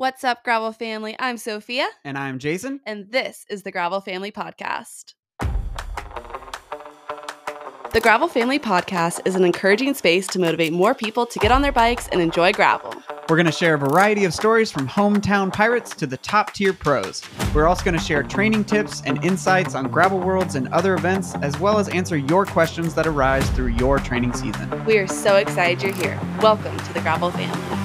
[0.00, 1.16] What's up, Gravel family?
[1.18, 2.78] I'm Sophia, And I'm Jason.
[2.86, 5.14] and this is the Gravel Family Podcast.
[7.92, 11.62] The Gravel Family Podcast is an encouraging space to motivate more people to get on
[11.62, 12.94] their bikes and enjoy gravel.
[13.28, 16.72] We're going to share a variety of stories from hometown pirates to the top tier
[16.72, 17.20] pros.
[17.52, 21.34] We're also going to share training tips and insights on gravel worlds and other events,
[21.42, 24.84] as well as answer your questions that arise through your training season.
[24.84, 26.20] We are so excited you're here.
[26.40, 27.77] Welcome to the Gravel Family.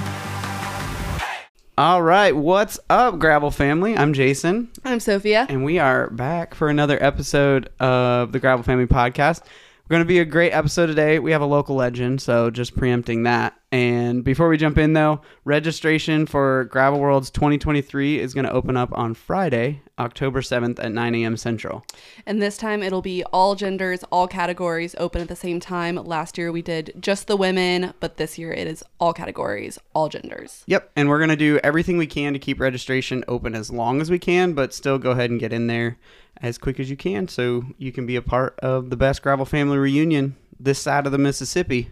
[1.75, 3.97] All right, what's up, gravel family?
[3.97, 5.47] I'm Jason, I'm Sophia.
[5.49, 9.41] and we are back for another episode of the Gravel Family Podcast.
[9.93, 11.19] Going to be a great episode today.
[11.19, 13.53] We have a local legend, so just preempting that.
[13.71, 18.75] And before we jump in, though, registration for Gravel Worlds 2023 is going to open
[18.75, 21.37] up on Friday, October 7th at 9 a.m.
[21.37, 21.85] Central.
[22.25, 25.95] And this time it'll be all genders, all categories open at the same time.
[25.95, 30.09] Last year we did just the women, but this year it is all categories, all
[30.09, 30.63] genders.
[30.65, 34.01] Yep, and we're going to do everything we can to keep registration open as long
[34.01, 35.99] as we can, but still go ahead and get in there
[36.43, 39.45] as quick as you can so you can be a part of the best Gravel
[39.45, 41.89] Family reunion this side of the Mississippi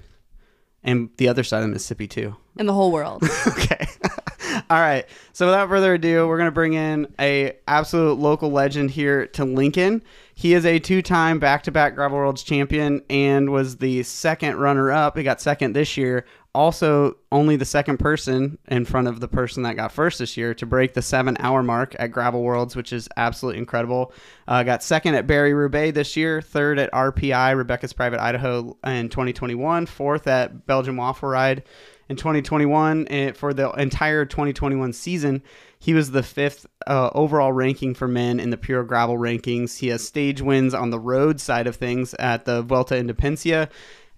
[0.83, 2.35] and the other side of the Mississippi, too.
[2.57, 3.23] In the whole world.
[3.47, 3.87] okay.
[4.69, 5.05] All right.
[5.33, 10.03] So without further ado, we're gonna bring in a absolute local legend here to Lincoln.
[10.33, 15.15] He is a two-time back-to-back Gravel Worlds champion and was the second runner-up.
[15.15, 16.25] He got second this year.
[16.53, 20.53] Also, only the second person in front of the person that got first this year
[20.53, 24.11] to break the seven-hour mark at Gravel Worlds, which is absolutely incredible.
[24.49, 29.07] Uh, got second at Barry Roubaix this year, third at RPI Rebecca's Private Idaho in
[29.07, 31.63] 2021, fourth at Belgian Waffle Ride
[32.11, 35.41] in 2021 and for the entire 2021 season
[35.79, 39.87] he was the fifth uh, overall ranking for men in the pure gravel rankings he
[39.87, 43.69] has stage wins on the road side of things at the vuelta independencia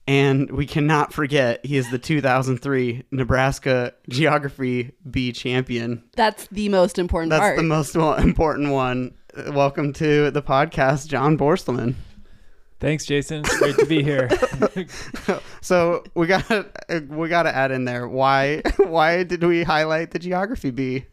[0.07, 6.99] and we cannot forget he is the 2003 nebraska geography bee champion That's the most
[6.99, 7.57] important that's part.
[7.57, 9.13] the most important one
[9.51, 11.95] welcome to the podcast john borstelmann
[12.79, 13.43] Thanks, Jason.
[13.45, 14.27] It's great to be here.
[15.61, 16.65] so we got to
[17.07, 21.05] we got to add in there why why did we highlight the geography bee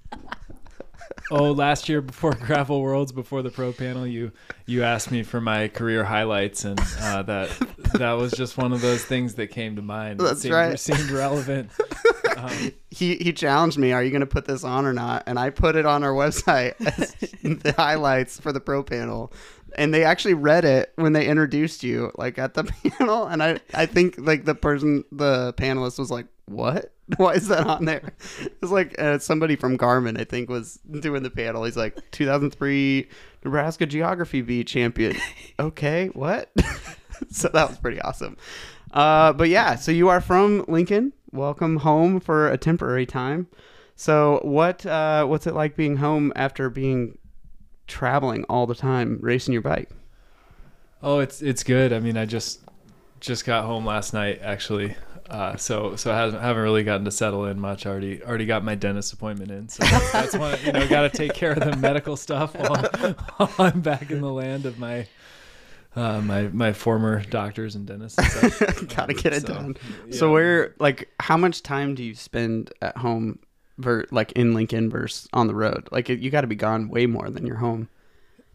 [1.30, 4.32] oh, last year before Gravel Worlds, before the pro panel, you
[4.66, 7.50] you asked me for my career highlights, and uh, that
[7.94, 10.20] that was just one of those things that came to mind.
[10.20, 10.78] It That's seemed, right.
[10.78, 11.70] Seemed relevant.
[12.36, 15.38] Um, he he challenged me are you going to put this on or not and
[15.38, 19.32] i put it on our website as the highlights for the pro panel
[19.76, 23.58] and they actually read it when they introduced you like at the panel and i
[23.74, 28.12] i think like the person the panelist was like what why is that on there
[28.62, 33.08] it's like uh, somebody from garmin i think was doing the panel he's like 2003
[33.44, 35.16] nebraska geography bee champion
[35.60, 36.50] okay what
[37.30, 38.36] so that was pretty awesome
[38.92, 41.12] uh, but yeah, so you are from Lincoln.
[41.30, 43.46] Welcome home for a temporary time.
[43.94, 47.16] So what uh, what's it like being home after being
[47.86, 49.90] traveling all the time, racing your bike?
[51.02, 51.92] oh, it's it's good.
[51.92, 52.60] I mean, I just
[53.20, 54.96] just got home last night, actually.
[55.30, 57.86] Uh, so so I haven't, haven't really gotten to settle in much.
[57.86, 59.68] Already already got my dentist appointment in.
[59.68, 60.58] So that's, that's one.
[60.64, 62.82] You know, got to take care of the medical stuff while,
[63.36, 65.06] while I'm back in the land of my
[65.94, 68.18] uh, my my former doctors and dentists.
[68.18, 68.88] And.
[68.96, 69.76] Gotta get it So, done.
[70.08, 70.16] yeah.
[70.16, 73.38] So where like how much time do you spend at home,
[73.78, 75.88] ver- like in Lincoln versus on the road?
[75.92, 77.88] Like you got to be gone way more than you're home.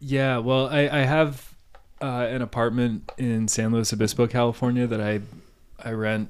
[0.02, 1.56] Yeah, well, I, I have
[2.02, 5.22] uh, an apartment in San Luis Obispo, California that I
[5.84, 6.30] I rent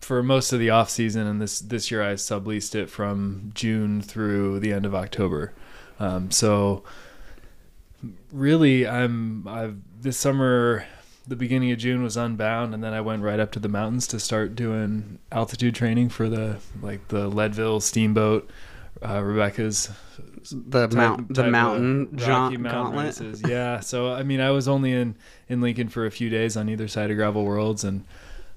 [0.00, 4.00] for most of the off season, and this this year I subleased it from June
[4.02, 5.52] through the end of October.
[5.98, 6.84] Um, so
[8.32, 10.84] really, I'm I've this summer.
[11.28, 14.06] The beginning of June was unbound, and then I went right up to the mountains
[14.08, 18.48] to start doing altitude training for the like the Leadville Steamboat,
[19.04, 19.90] uh, Rebecca's
[20.52, 23.06] The type- mount, the mountain jaunt, Mountain gauntlet.
[23.06, 23.42] races.
[23.44, 23.80] Yeah.
[23.80, 25.16] So I mean, I was only in
[25.48, 28.04] in Lincoln for a few days on either side of Gravel Worlds, and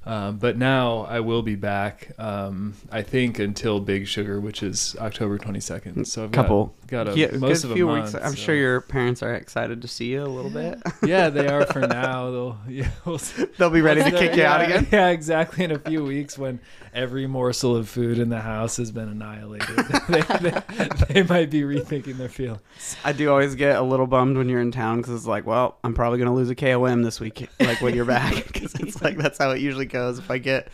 [0.10, 2.12] um, but now I will be back.
[2.18, 6.06] Um, I think until Big Sugar, which is October twenty second.
[6.06, 8.14] So I've Couple, got, got a yeah, most good of a few month.
[8.14, 8.26] weeks.
[8.26, 10.80] I'm so- sure your parents are excited to see you a little bit.
[11.06, 12.30] Yeah, they are for now.
[12.32, 13.20] They'll yeah, we'll.
[13.58, 14.88] They'll be ready to kick you out again.
[14.92, 15.64] Yeah, exactly.
[15.64, 16.60] In a few weeks, when
[16.94, 19.78] every morsel of food in the house has been annihilated,
[20.10, 22.62] they, they, they might be rethinking their feelings.
[23.04, 25.78] I do always get a little bummed when you're in town because it's like, well,
[25.84, 29.18] I'm probably gonna lose a KOM this week, like when you're back, because it's like
[29.18, 30.20] that's how it usually goes.
[30.20, 30.68] If I get,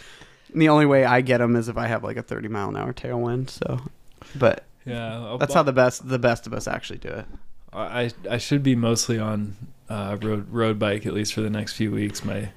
[0.54, 2.78] the only way I get them is if I have like a 30 mile an
[2.78, 3.50] hour tailwind.
[3.52, 3.80] So,
[4.36, 7.26] but Yeah, that's how the best the best of us actually do it.
[7.74, 9.56] I I should be mostly on
[9.90, 12.24] uh, road road bike at least for the next few weeks.
[12.24, 12.50] My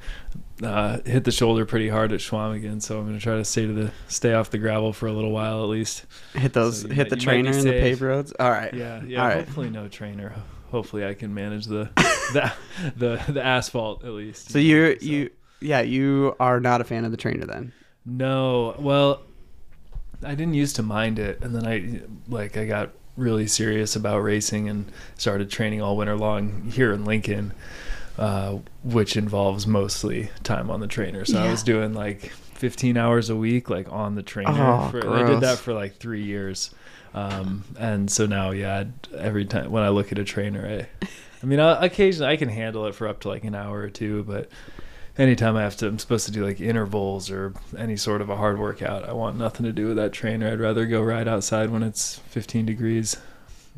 [0.63, 3.73] uh, hit the shoulder pretty hard at Schwamigan, so I'm gonna try to stay to
[3.73, 6.05] the stay off the gravel for a little while at least.
[6.35, 8.33] Hit those, So hit might- the you might be trainer and the paved roads.
[8.39, 8.73] All right.
[8.75, 9.23] Yeah, yeah.
[9.23, 9.37] All right.
[9.45, 10.35] Hopefully no trainer.
[10.71, 11.91] Hopefully I can manage the
[12.33, 12.53] the
[12.97, 14.51] the, the asphalt at least.
[14.51, 15.31] So you you
[15.61, 17.73] yeah you are not a fan of the trainer then.
[18.07, 19.23] No, well,
[20.23, 24.21] I didn't used to mind it, and then I like I got really serious about
[24.21, 27.53] racing and started training all winter long here in Lincoln,
[28.17, 31.25] uh, which involves mostly time on the trainer.
[31.25, 34.51] So I was doing like 15 hours a week, like on the trainer.
[34.51, 36.75] Oh, for, I did that for like three years,
[37.15, 38.85] um, and so now, yeah,
[39.17, 41.07] every time when I look at a trainer, I,
[41.43, 43.91] I mean, I, occasionally I can handle it for up to like an hour or
[43.91, 44.49] two, but
[45.19, 48.37] anytime I have to, I'm supposed to do like intervals or any sort of a
[48.37, 49.09] hard workout.
[49.09, 50.51] I want nothing to do with that trainer.
[50.51, 53.17] I'd rather go ride outside when it's 15 degrees.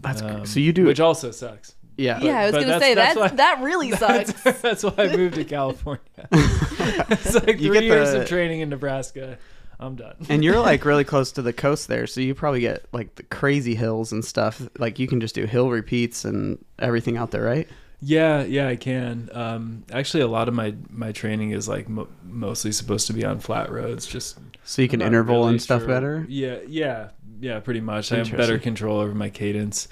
[0.01, 1.75] That's Um, so you do which also sucks.
[1.97, 2.21] yeah.
[2.21, 4.33] yeah, I was gonna that's- say that's that why- that really sucks.
[4.43, 6.01] That's, that's why I moved to California.
[6.33, 9.39] it's like You three get years the- of training in Nebraska.
[9.83, 10.15] I'm done.
[10.29, 13.23] And you're like really close to the coast there, so you probably get like the
[13.23, 14.61] crazy hills and stuff.
[14.79, 17.67] Like you can just do hill repeats and everything out there, right?
[18.02, 19.29] Yeah, yeah, I can.
[19.32, 23.25] Um, actually, a lot of my my training is like mo- mostly supposed to be
[23.25, 24.06] on flat roads.
[24.06, 25.88] Just So you can interval really and stuff sure.
[25.88, 26.26] better.
[26.29, 27.11] Yeah, yeah,
[27.41, 27.61] yeah.
[27.61, 28.11] Pretty much.
[28.12, 29.88] I have better control over my cadence.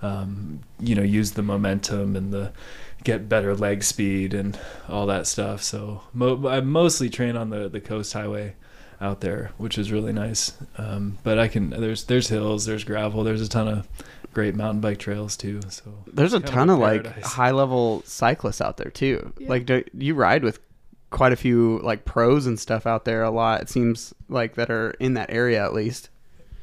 [0.00, 2.52] Um, you know, use the momentum and the
[3.04, 5.62] get better leg speed and all that stuff.
[5.62, 8.54] So mo- I mostly train on the the coast highway
[9.00, 10.52] out there, which is really nice.
[10.78, 13.88] Um, but I can there's there's hills, there's gravel, there's a ton of
[14.32, 15.60] great mountain bike trails too.
[15.68, 17.24] So There's a Kind of ton of like paradise.
[17.32, 19.32] high level cyclists out there too.
[19.38, 19.48] Yeah.
[19.48, 20.60] Like do, you ride with
[21.10, 23.60] quite a few like pros and stuff out there a lot.
[23.62, 26.08] It seems like that are in that area at least.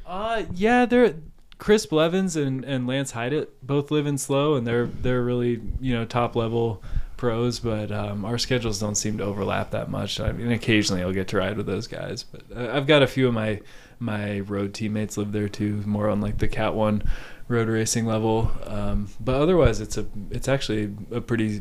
[0.06, 1.14] Uh, yeah, they're
[1.58, 5.94] Chris Blevins and, and Lance Haidet both live in SLO, and they're they're really you
[5.94, 6.82] know top level
[7.16, 7.60] pros.
[7.60, 10.18] But um, our schedules don't seem to overlap that much.
[10.18, 13.06] I mean, occasionally I'll get to ride with those guys, but uh, I've got a
[13.06, 13.60] few of my
[14.00, 17.02] my road teammates live there too, more on like the Cat One
[17.50, 18.50] road racing level.
[18.64, 21.60] Um, but otherwise, it's a it's actually a pretty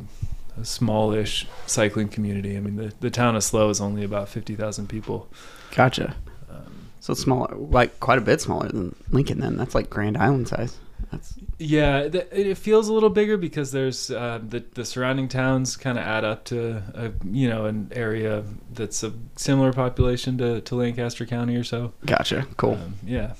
[0.64, 2.56] smallish cycling community.
[2.56, 5.28] I mean, the the town of SLO is only about fifty thousand people.
[5.76, 6.16] Gotcha.
[6.50, 9.40] Um, So it's smaller, like quite a bit smaller than Lincoln.
[9.40, 10.78] Then that's like Grand Island size.
[11.12, 15.78] That's Yeah, th- it feels a little bigger because there's uh, the the surrounding towns
[15.78, 18.44] kind of add up to a, you know an area
[18.74, 21.94] that's a similar population to, to Lancaster County or so.
[22.06, 22.46] gotcha.
[22.58, 22.74] Cool.
[22.74, 23.34] Um, yeah.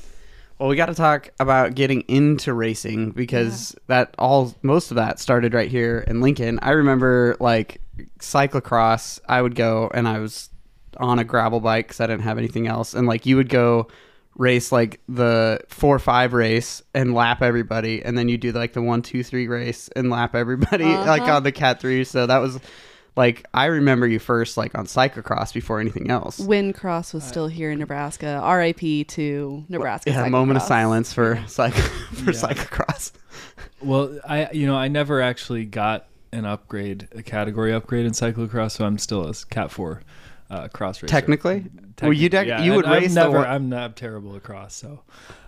[0.60, 5.18] Well, we got to talk about getting into racing because that all most of that
[5.20, 6.60] started right here in Lincoln.
[6.62, 7.80] I remember like
[8.20, 9.20] cyclocross.
[9.28, 10.50] I would go and I was
[10.98, 13.88] on a gravel bike because I didn't have anything else, and like you would go
[14.36, 18.82] race like the four five race and lap everybody, and then you do like the
[18.82, 21.38] one two three race and lap everybody like Uh-huh.
[21.38, 22.04] on the cat three.
[22.04, 22.60] So that was
[23.20, 26.40] like I remember you first like on cyclocross before anything else.
[26.40, 30.10] When Cross was still here in Nebraska, RIP to Nebraska.
[30.12, 32.40] Yeah, a moment of silence for cyc for Yeah.
[32.40, 33.12] cyclocross.
[33.82, 38.72] Well, I you know I never actually got an upgrade, a category upgrade in cyclocross,
[38.72, 40.02] so I'm still a Cat Four
[40.50, 41.12] uh, cross racer.
[41.12, 41.66] Technically,
[42.02, 43.38] well, you Technically, dec- you would and I'm race the never.
[43.40, 45.02] one- I'm not terrible at cross, so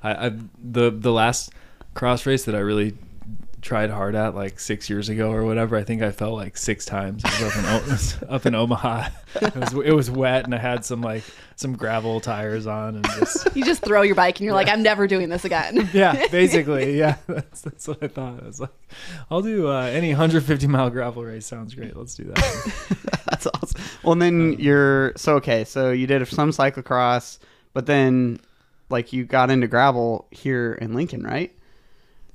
[0.03, 0.31] I, I
[0.61, 1.53] the the last
[1.93, 2.95] cross race that I really
[3.61, 5.75] tried hard at like six years ago or whatever.
[5.77, 7.23] I think I fell like six times.
[7.23, 9.09] It was up in, O- was up in Omaha.
[9.35, 11.23] It was it was wet and I had some like
[11.55, 14.81] some gravel tires on and just You just throw your bike and you're like, I'm
[14.81, 15.89] never doing this again.
[15.93, 17.17] yeah, basically yeah.
[17.27, 18.41] That's that's what I thought.
[18.43, 18.73] I was like,
[19.29, 21.45] I'll do uh, any 150 mile gravel race.
[21.45, 21.95] Sounds great.
[21.95, 23.21] Let's do that.
[23.29, 23.81] That's awesome.
[24.03, 25.63] Well, and then you're so okay.
[25.63, 27.37] So you did some cyclocross,
[27.73, 28.39] but then
[28.89, 31.55] like you got into gravel here in Lincoln, right?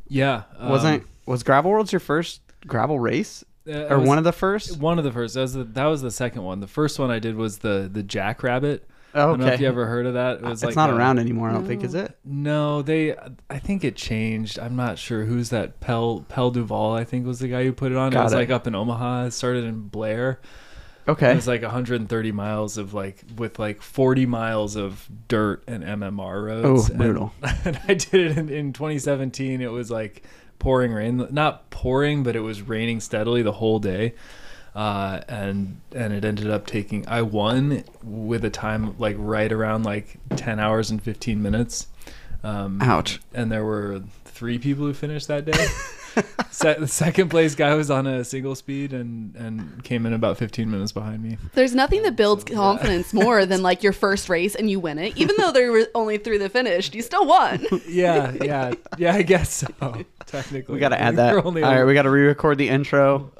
[0.09, 4.25] Yeah, um, Wasn't was Gravel Worlds your first gravel race uh, or was- one of
[4.25, 4.79] the first?
[4.79, 5.35] One of the first.
[5.35, 6.61] That was the, that was the second one.
[6.61, 8.89] The first one I did was the the Jackrabbit.
[9.15, 9.55] Oh, I don't know okay.
[9.55, 10.37] if you ever heard of that.
[10.37, 11.49] It was it's like not a- around anymore.
[11.49, 12.17] I don't think is it?
[12.25, 13.17] No, they.
[13.49, 14.59] I think it changed.
[14.59, 15.81] I'm not sure who's that.
[15.81, 18.13] Pel Pel Duval, I think was the guy who put it on.
[18.13, 18.37] Got it was it.
[18.37, 19.27] like up in Omaha.
[19.27, 20.41] It started in Blair.
[21.09, 21.31] Okay.
[21.31, 26.45] It was like 130 miles of like with like 40 miles of dirt and MMR
[26.47, 26.91] roads.
[26.91, 27.33] Oh, brutal.
[27.43, 29.61] And, and I did it in, in 2017.
[29.61, 30.25] It was like
[30.59, 34.15] pouring rain, not pouring, but it was raining steadily the whole day.
[34.75, 37.09] Uh, and and it ended up taking.
[37.09, 41.87] I won with a time like right around like 10 hours and 15 minutes.
[42.43, 43.21] Um, Ouch.
[43.33, 45.53] and there were three people who finished that day.
[46.51, 50.39] Se- the second place guy was on a single speed and and came in about
[50.39, 51.37] 15 minutes behind me.
[51.55, 52.57] There's nothing that builds So, yeah.
[52.57, 55.17] confidence more than like your first race and you win it.
[55.17, 57.65] Even though they were only through the finish, you still won.
[57.89, 59.15] Yeah, yeah, yeah.
[59.15, 60.05] I guess so.
[60.27, 61.33] Technically, We got to add that.
[61.35, 63.33] were All only right, on- we got to re-record the intro.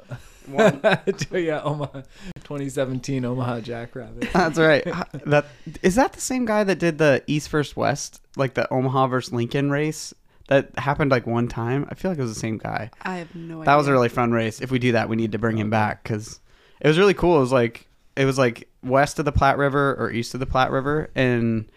[1.31, 2.01] Yeah, Omaha,
[2.43, 4.29] 2017 Omaha Jackrabbit.
[4.31, 4.85] That's right.
[4.87, 5.45] Uh, that
[5.81, 9.33] is that the same guy that did the East versus West, like the Omaha versus
[9.33, 10.13] Lincoln race
[10.47, 11.85] that happened like one time.
[11.89, 12.89] I feel like it was the same guy.
[13.01, 13.65] I have no idea.
[13.65, 14.61] That was a really fun race.
[14.61, 16.39] If we do that, we need to bring him back because
[16.79, 17.37] it was really cool.
[17.37, 20.45] It was like it was like west of the Platte River or east of the
[20.45, 21.69] Platte River, and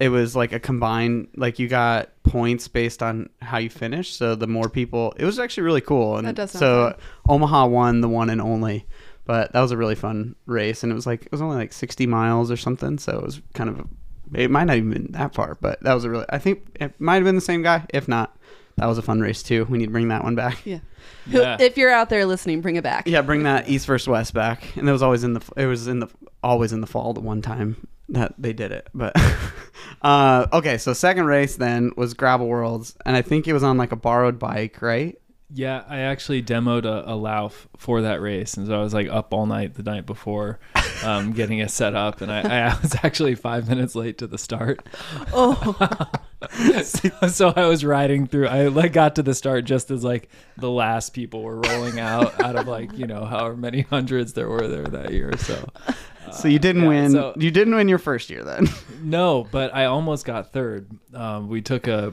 [0.00, 4.16] it was like a combined like you got points based on how you finished.
[4.16, 6.18] So the more people, it was actually really cool.
[6.18, 7.00] And That does sound so fun.
[7.28, 8.86] Omaha won the one and only.
[9.24, 11.72] But that was a really fun race, and it was like it was only like
[11.72, 12.98] sixty miles or something.
[12.98, 13.86] So it was kind of
[14.34, 17.00] it might not even been that far, but that was a really I think it
[17.00, 17.84] might have been the same guy.
[17.90, 18.36] If not,
[18.76, 19.64] that was a fun race too.
[19.68, 20.64] We need to bring that one back.
[20.64, 20.80] Yeah.
[21.26, 21.56] Yeah.
[21.60, 23.06] If you're out there listening, bring it back.
[23.06, 24.76] Yeah, bring that East versus West back.
[24.76, 26.08] And it was always in the it was in the
[26.42, 28.88] always in the fall the one time that they did it.
[28.94, 29.14] But
[30.02, 33.76] uh okay, so second race then was Gravel Worlds and I think it was on
[33.76, 35.18] like a borrowed bike, right?
[35.54, 39.08] Yeah, I actually demoed a, a Lauf for that race, and so I was like
[39.08, 40.58] up all night the night before,
[41.04, 44.38] um, getting it set up, and I, I was actually five minutes late to the
[44.38, 44.86] start.
[45.32, 46.10] Oh,
[46.84, 48.48] so, so I was riding through.
[48.48, 52.40] I like got to the start just as like the last people were rolling out
[52.42, 55.36] out of like you know however many hundreds there were there that year.
[55.36, 55.68] So
[56.32, 58.68] So you didn't yeah, win so- you didn't win your first year then.
[59.02, 60.88] No, but I almost got third.
[61.12, 62.12] Um, we took a.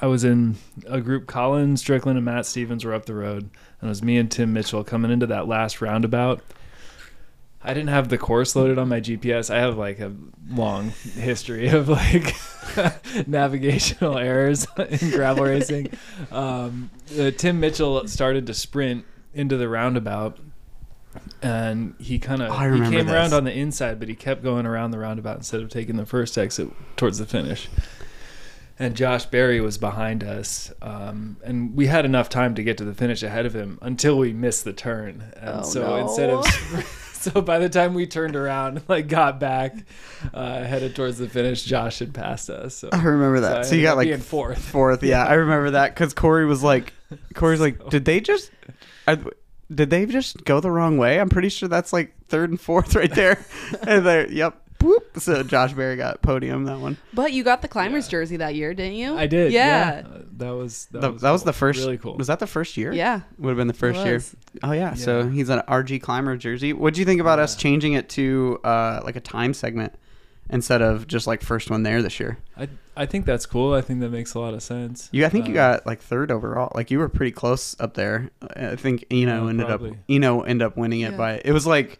[0.00, 1.26] I was in a group.
[1.26, 3.42] Colin Strickland and Matt Stevens were up the road,
[3.80, 6.42] and it was me and Tim Mitchell coming into that last roundabout.
[7.62, 9.52] I didn't have the course loaded on my GPS.
[9.52, 10.14] I have like a
[10.48, 12.34] long history of like
[13.26, 15.88] navigational errors in gravel racing.
[16.30, 20.38] Um, uh, Tim Mitchell started to sprint into the roundabout,
[21.42, 24.92] and he kind of he came around on the inside, but he kept going around
[24.92, 27.68] the roundabout instead of taking the first exit towards the finish.
[28.78, 32.84] And Josh Berry was behind us, um, and we had enough time to get to
[32.84, 35.24] the finish ahead of him until we missed the turn.
[35.36, 35.96] And Oh, so no.
[35.96, 36.44] instead of
[37.12, 39.74] so by the time we turned around, like got back,
[40.32, 42.76] uh, headed towards the finish, Josh had passed us.
[42.76, 43.66] So, I remember that.
[43.66, 44.60] So you got like fourth.
[44.64, 45.24] Fourth, yeah.
[45.24, 46.92] I remember that cuz Corey was like
[47.34, 48.52] Corey's like, "Did they just
[49.08, 49.18] I,
[49.74, 51.18] did they just go the wrong way?
[51.18, 53.44] I'm pretty sure that's like third and fourth right there."
[53.82, 54.62] and they yep.
[54.82, 55.18] Whoop.
[55.18, 56.96] So Josh Berry got podium that one.
[57.12, 59.16] but you got the climber's jersey that year, didn't you?
[59.16, 59.52] I did.
[59.52, 60.02] Yeah.
[60.02, 61.80] Yeah, Uh, that was that, That, was, that was the first.
[61.80, 62.16] Really cool.
[62.16, 62.92] Was that the first year?
[62.92, 63.22] Yeah.
[63.38, 64.22] Would have been the first year.
[64.62, 64.94] Oh yeah.
[64.94, 66.72] So he's an RG climber jersey.
[66.72, 69.94] What do you think about us changing it to uh, like a time segment
[70.50, 72.38] instead of just like first one there this year?
[72.56, 73.74] I I think that's cool.
[73.74, 75.08] I think that makes a lot of sense.
[75.12, 76.72] You, I think you Uh, got like third overall.
[76.74, 78.30] Like you were pretty close up there.
[78.56, 79.90] I think Eno Yeah, ended probably.
[79.90, 81.16] up Eno ended up winning it Yeah.
[81.16, 81.40] by.
[81.44, 81.98] It was like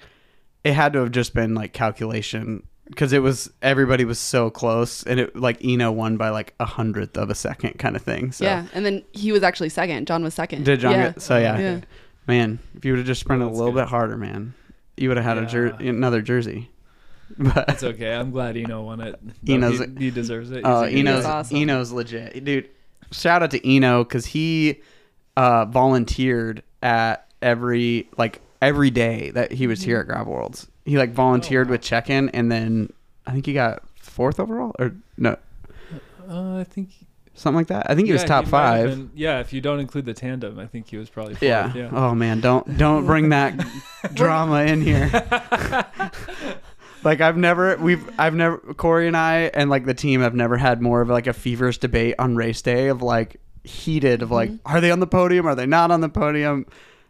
[0.65, 5.03] it had to have just been like calculation because it was everybody was so close
[5.05, 8.33] and it like Eno won by like a hundredth of a second kind of thing.
[8.33, 8.67] So Yeah.
[8.73, 10.07] And then he was actually second.
[10.07, 10.65] John was second.
[10.65, 11.07] did John Yeah.
[11.12, 11.59] get so yeah.
[11.59, 11.81] Yeah.
[12.27, 13.81] Man, if you would have just sprinted a little good.
[13.83, 14.55] bit harder, man,
[14.97, 16.71] you would have had a jer- another jersey.
[17.38, 18.15] But It's okay.
[18.15, 19.21] I'm glad Eno won it.
[19.43, 20.62] No, Eno's- he, he deserves it.
[20.65, 21.57] Oh, He's a- Eno's awesome.
[21.59, 22.71] Eno's legit, dude.
[23.12, 24.81] Shout out to Eno because he
[25.37, 30.67] uh, volunteered at every like every day that he was here at Gravel Worlds.
[30.85, 31.73] He like volunteered wow.
[31.73, 32.93] with check-in, and then
[33.27, 35.37] I think he got fourth overall or no
[36.29, 36.91] Uh, I think
[37.35, 37.91] something like that.
[37.91, 38.91] I think he was top have five.
[38.91, 41.43] been- yeah, if you don't include the tandem, I think he was probably fourth.
[41.43, 41.73] yeah.
[41.75, 41.91] yeah.
[41.93, 43.55] Oh man, don't don't bring that
[44.15, 45.11] drama in here.
[47.05, 50.57] like I've never we've I've never Corey and I and like the team have never
[50.57, 54.50] had more of like a feverish debate on race day of like heated of like
[54.65, 56.65] are they on the podium are they not on the podium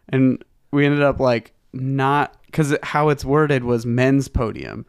[0.09, 4.85] and we ended up like not because how it's worded was men's podium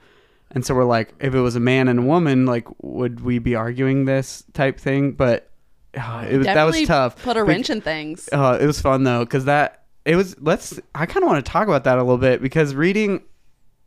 [0.50, 3.38] and so we're like if it was a man and a woman like would we
[3.38, 5.50] be arguing this type thing but
[5.98, 8.28] uh, it was that was tough Put a wrench in things.
[8.32, 10.34] uh, it was fun though because that it was.
[10.40, 10.80] Let's.
[10.94, 13.22] I kind of want to talk about that a little bit because reading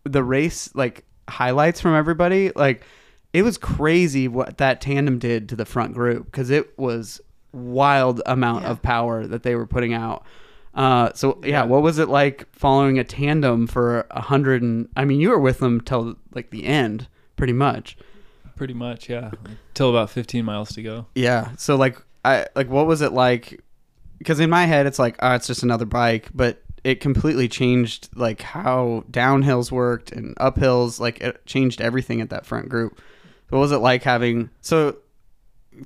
[0.03, 2.83] the race like highlights from everybody, like
[3.33, 7.19] it was crazy what that tandem did to the front group because it was
[7.51, 8.69] wild amount Yeah.
[8.71, 10.23] of power that they were putting out.
[10.73, 11.63] Uh, so yeah, Yeah.
[11.65, 14.89] what was it like following a tandem for a hundred and?
[14.95, 17.97] I mean, you were with them till like the end, pretty much.
[18.55, 19.31] Pretty much, yeah.
[19.73, 21.07] Till about 15 miles to go.
[21.15, 21.51] Yeah.
[21.57, 23.61] So like I like what was it like
[24.19, 28.09] because in my head it's like oh it's just another bike but it completely changed
[28.15, 32.99] like how downhills worked and uphills like it changed everything at that front group.
[33.49, 34.97] What was it like having so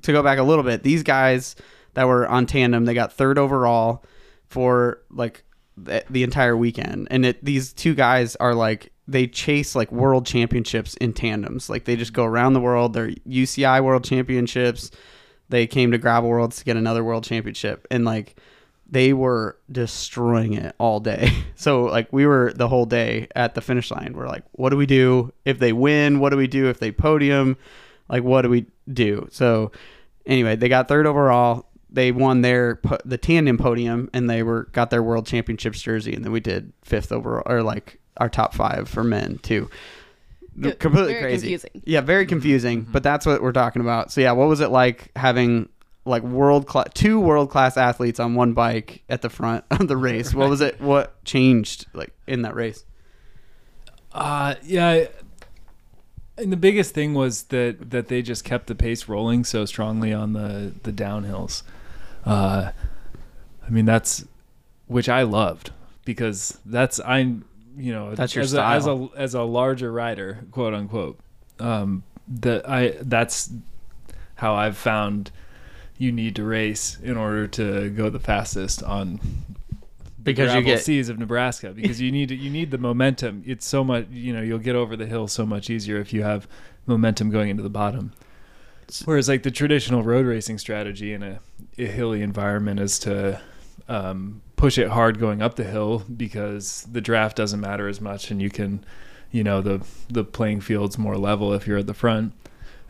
[0.02, 1.56] to go back a little bit these guys
[1.94, 4.04] that were on tandem they got third overall
[4.48, 5.44] for like
[5.76, 10.26] the, the entire weekend and it these two guys are like they chase like world
[10.26, 14.90] championships in tandems like they just go around the world they're UCI world championships
[15.48, 18.36] they came to gravel worlds to get another world championship and like
[18.90, 21.30] they were destroying it all day.
[21.58, 24.12] So like we were the whole day at the finish line.
[24.14, 26.20] We're like, what do we do if they win?
[26.20, 27.56] What do we do if they podium?
[28.08, 29.26] Like what do we do?
[29.32, 29.72] So
[30.24, 31.67] anyway, they got third overall.
[31.90, 36.24] They won their the tandem podium and they were got their world championships jersey and
[36.24, 39.70] then we did fifth overall or like our top 5 for men too.
[40.60, 41.46] Good- Completely very crazy.
[41.50, 41.82] confusing.
[41.86, 44.10] Yeah, very confusing, but that's what we're talking about.
[44.12, 45.68] So yeah, what was it like having
[46.04, 49.96] like world class two world class athletes on one bike at the front of the
[49.96, 50.34] race?
[50.34, 50.80] What was it?
[50.80, 52.84] What changed like in that race?
[54.12, 54.88] Uh, yeah.
[54.88, 55.08] I-
[56.38, 60.12] And the biggest thing was that that they just kept the pace rolling so strongly
[60.12, 61.62] on the the downhills.
[62.28, 62.70] Uh,
[63.66, 64.24] I mean that's
[64.86, 65.70] which I loved
[66.04, 70.40] because that's I you know That's your as a, as a as a larger rider
[70.50, 71.18] quote unquote
[71.60, 73.50] um that I that's
[74.36, 75.30] how I've found
[75.96, 79.20] you need to race in order to go the fastest on
[80.18, 83.42] the Because you get- seas of Nebraska because you need you need the momentum.
[83.46, 86.22] It's so much you know you'll get over the hill so much easier if you
[86.22, 86.46] have
[86.86, 88.12] momentum going into the bottom.
[89.04, 91.40] Whereas like the traditional road racing strategy in a,
[91.76, 93.40] a hilly environment is to
[93.88, 98.30] um, push it hard going up the hill because the draft doesn't matter as much
[98.30, 98.84] and you can
[99.30, 102.32] you know the the playing field's more level if you're at the front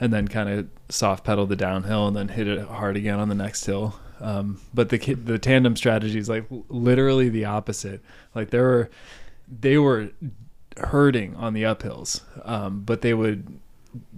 [0.00, 3.28] and then kind of soft pedal the downhill and then hit it hard again on
[3.28, 3.99] the next hill.
[4.21, 8.02] Um, but the the tandem strategy is like literally the opposite.
[8.35, 8.90] Like there were
[9.49, 10.11] they were
[10.76, 13.61] hurting on the uphills, um, but they would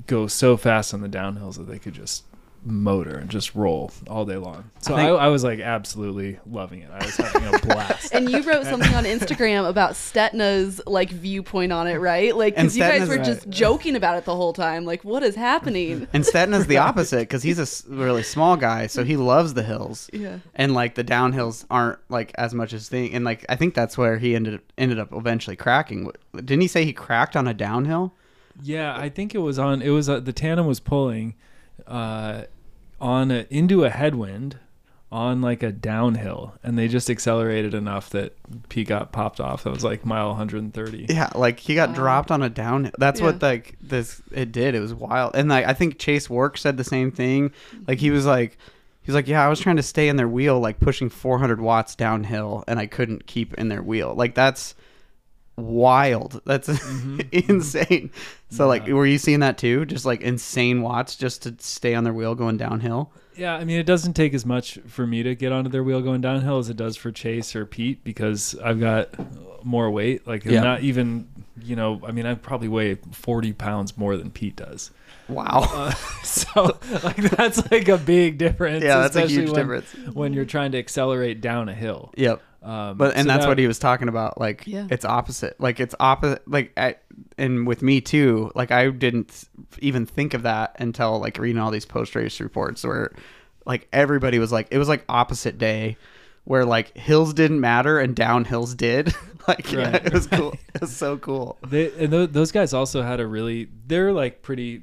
[0.07, 2.25] go so fast on the downhills that they could just
[2.63, 4.71] motor and just roll all day long.
[4.81, 6.91] So I, think- I, was like absolutely loving it.
[6.93, 8.13] I was having a blast.
[8.21, 12.37] And you wrote something on Instagram about Stetina's like viewpoint on it, right?
[12.37, 14.85] Like, because you guys Stetina's- were just joking about it the whole time.
[14.85, 16.07] Like, what is happening?
[16.13, 20.11] And Stetina's the opposite because he's a really small guy, so he loves the hills.
[20.13, 20.41] Yeah.
[20.55, 23.15] And like the downhills aren't like as much as thing.
[23.15, 26.11] And like I think that's where he ended ended up eventually cracking.
[26.35, 28.13] Didn't he say he cracked on a downhill?
[28.63, 29.83] Yeah, I think it was on.
[29.83, 31.35] It was uh, the tandem was pulling
[31.87, 32.43] uh,
[33.01, 34.59] on a, into a headwind
[35.13, 38.37] on like a downhill, and they just accelerated enough that
[38.69, 39.65] P got popped off.
[39.65, 41.07] That was like mile 130.
[41.09, 41.95] Yeah, like he got Wow.
[41.97, 42.93] dropped on a downhill.
[42.99, 44.75] That's what like this it did.
[44.75, 45.35] It was wild.
[45.35, 47.53] And like I think Chase Wark said the same thing.
[47.89, 48.57] Like he was like
[49.03, 51.97] He's like, "Yeah, I was trying to stay in their wheel like pushing 400 watts
[51.97, 54.75] downhill and I couldn't keep in their wheel." Like that's
[55.61, 56.41] wild.
[56.45, 56.69] That's
[57.33, 58.11] insane.
[58.51, 59.85] So like were you seeing that too?
[59.87, 63.13] Just like insane watts just to stay on their wheel going downhill?
[63.37, 66.03] Yeah, I mean, it doesn't take as much for me to get onto their wheel
[66.03, 69.09] going downhill as it does for Chase or Pete because I've got
[69.65, 70.27] more weight.
[70.27, 70.61] Like, Yeah.
[70.61, 71.27] not even,
[71.63, 74.91] you know, I mean, I probably weigh 40 pounds more than Pete does.
[75.29, 75.63] Wow.
[75.73, 75.91] Uh,
[76.23, 78.85] so, like, that's like a big difference.
[78.85, 79.95] yeah, that's a huge when, difference.
[80.13, 82.13] When you're trying to accelerate down a hill.
[82.17, 82.43] Yep.
[82.63, 84.39] Um, But and so that's that- what he was talking about.
[84.39, 84.87] Like Yeah.
[84.91, 85.59] it's opposite.
[85.61, 86.43] Like it's opposite.
[86.47, 86.97] Like I,
[87.39, 88.51] and with me too.
[88.55, 89.45] Like I didn't
[89.79, 93.13] even think of that until like reading all these post race reports where,
[93.67, 95.97] like everybody was like it was like opposite day,
[96.45, 99.15] where like hills didn't matter and downhills did.
[99.49, 100.55] like yeah, it was cool.
[100.75, 101.59] It was so cool.
[101.67, 104.83] They and th- those guys also had a really they're like pretty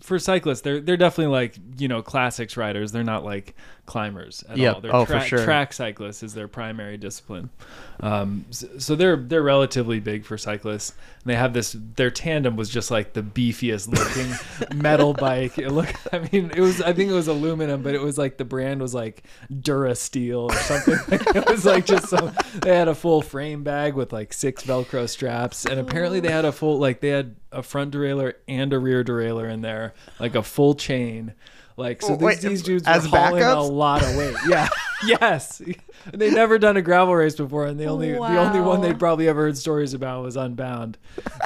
[0.00, 3.54] for cyclists they're they're definitely like you know classics riders they're not like
[3.92, 4.74] climbers at Yep.
[4.74, 4.80] all.
[4.80, 5.44] They're Oh, for track, sure.
[5.44, 7.50] track cyclists is their primary discipline.
[8.00, 10.94] Um so, so they're they're relatively big for cyclists.
[11.22, 15.58] And they have this their tandem was just like the beefiest looking metal bike.
[15.58, 18.38] It looked i mean it was i think it was aluminum but it was like
[18.38, 20.92] the brand was like durasteel or something.
[21.12, 24.62] Like, it was like just some they had a full frame bag with like six
[24.64, 25.66] velcro straps.
[25.66, 29.04] And apparently they had a full like they had a front derailleur and a rear
[29.04, 31.34] derailleur in there like a full chain
[31.76, 34.36] like so Oh, wait, these, these dudes were as hauling a lot of weight.
[34.48, 34.68] Yeah
[35.06, 35.60] yes.
[36.12, 39.28] They'd never done a gravel race before and the only the only one they'd probably
[39.28, 40.98] ever heard stories about was unbound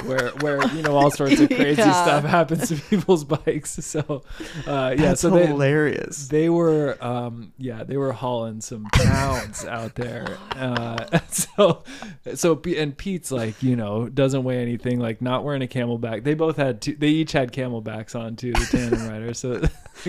[0.07, 2.03] where where you know all sorts of crazy Yeah.
[2.05, 3.73] stuff happens to people's bikes.
[3.85, 4.23] So
[4.67, 6.29] uh yeah That's so they hilarious.
[6.29, 10.39] they were um yeah they were hauling some pounds out there.
[10.55, 11.83] Uh so
[12.35, 16.25] so and pete's like you know doesn't weigh anything like not wearing a camelback.
[16.25, 19.63] They both had two they each had camelbacks on too the tandem riders so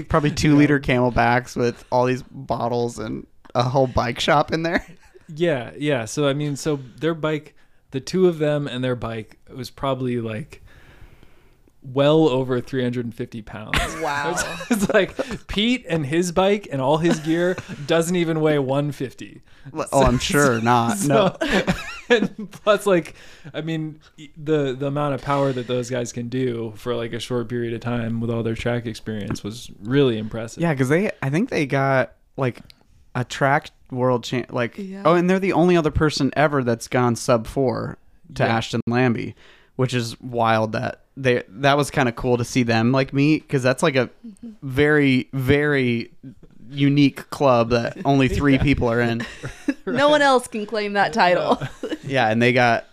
[0.10, 3.26] Probably two liter camelbacks with all these bottles and
[3.60, 4.86] a whole bike shop in there.
[5.36, 7.54] yeah yeah so i mean so their bike
[7.92, 10.62] the two of them and their bike was probably like
[11.84, 14.32] well over 350 pounds Wow.
[14.32, 19.42] It's, it's like Pete and his bike and all his gear doesn't even weigh 150.
[19.92, 20.98] Oh, I'm sure not.
[21.06, 21.36] no.
[22.10, 23.16] And plus, like,
[23.54, 24.00] I mean,
[24.38, 27.74] the the amount of power that those guys can do for like a short period
[27.74, 30.62] of time with all their track experience was really impressive.
[30.62, 32.60] Yeah, because they, I think they got like
[33.18, 34.54] a track world champ.
[34.54, 35.02] Like, Yeah.
[35.04, 37.98] oh, and they're the only other person ever that's gone sub four
[38.36, 38.56] to Yeah.
[38.56, 39.36] Ashton Lambie,
[39.76, 40.74] which is wild.
[40.74, 43.96] That they that was kind of cool to see them like meet because that's like
[43.96, 44.52] a mm-hmm.
[44.62, 46.12] very very
[46.70, 49.26] unique club that only three people are in.
[49.86, 51.62] No one else can claim that title.
[52.04, 52.86] Yeah, and they got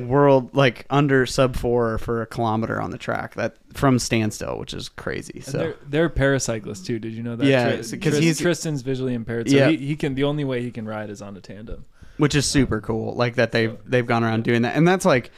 [0.00, 4.74] world like under sub four for a kilometer on the track that from standstill, which
[4.74, 5.40] is crazy.
[5.40, 6.98] So they're, they're paracyclists too.
[6.98, 7.46] Did you know that?
[7.46, 9.68] Yeah, 'cause Tris- he's- Tristan's visually impaired, so Yeah.
[9.68, 10.14] he, he can.
[10.16, 11.84] The only way he can ride is on a tandem.
[12.16, 13.14] which is super cool.
[13.14, 15.30] Like that they've they've gone around doing that, and that's like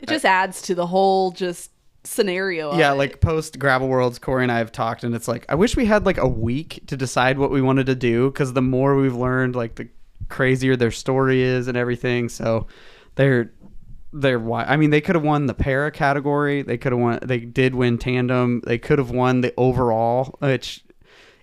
[0.00, 1.70] It just adds to the whole just
[2.04, 2.76] scenario.
[2.76, 5.76] yeah, like post Gravel Worlds, Corey and I have talked, and it's like I wish
[5.76, 8.96] we had like a week to decide what we wanted to do because the more
[8.96, 9.88] we've learned, like the
[10.28, 12.28] crazier their story is and everything.
[12.28, 12.66] So
[13.14, 13.52] they're
[14.12, 16.62] they're why I mean, they could have won the para category.
[16.62, 17.18] They could have won.
[17.22, 18.60] They did win tandem.
[18.64, 20.36] They could have won the overall.
[20.38, 20.84] Which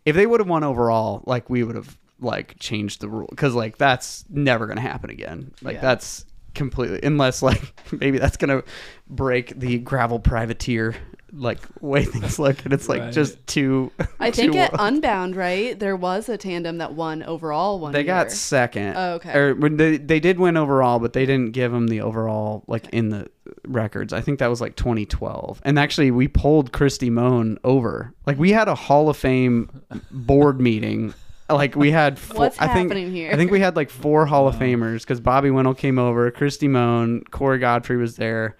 [0.06, 3.56] if they would have won overall, like we would have like changed the rule because
[3.56, 5.52] like that's never gonna happen again.
[5.62, 5.82] Like Yeah.
[5.82, 7.62] that's completely unless like
[8.00, 8.64] maybe that's gonna
[9.08, 10.96] break the gravel privateer
[11.34, 13.14] like way things look and it's like Right.
[13.14, 14.96] just too I think too at wild.
[14.96, 15.80] Unbound, right?
[15.80, 17.94] There was a tandem that won overall one.
[17.94, 18.08] they year.
[18.08, 19.38] got second Oh, okay.
[19.40, 22.90] or when they, they did win overall but they didn't give them the overall like
[22.90, 23.30] in the
[23.66, 28.38] records i think that was like 2012 and actually we pulled kristi mohn over like
[28.38, 29.70] we had a hall of fame
[30.12, 31.14] board meeting
[31.54, 33.32] like we had four, What's I think, happening here?
[33.32, 36.70] I think we had like four Hall of Famers because Bobby Wintle came over, Kristi
[36.70, 38.58] Mohn, Corey Godfrey was there.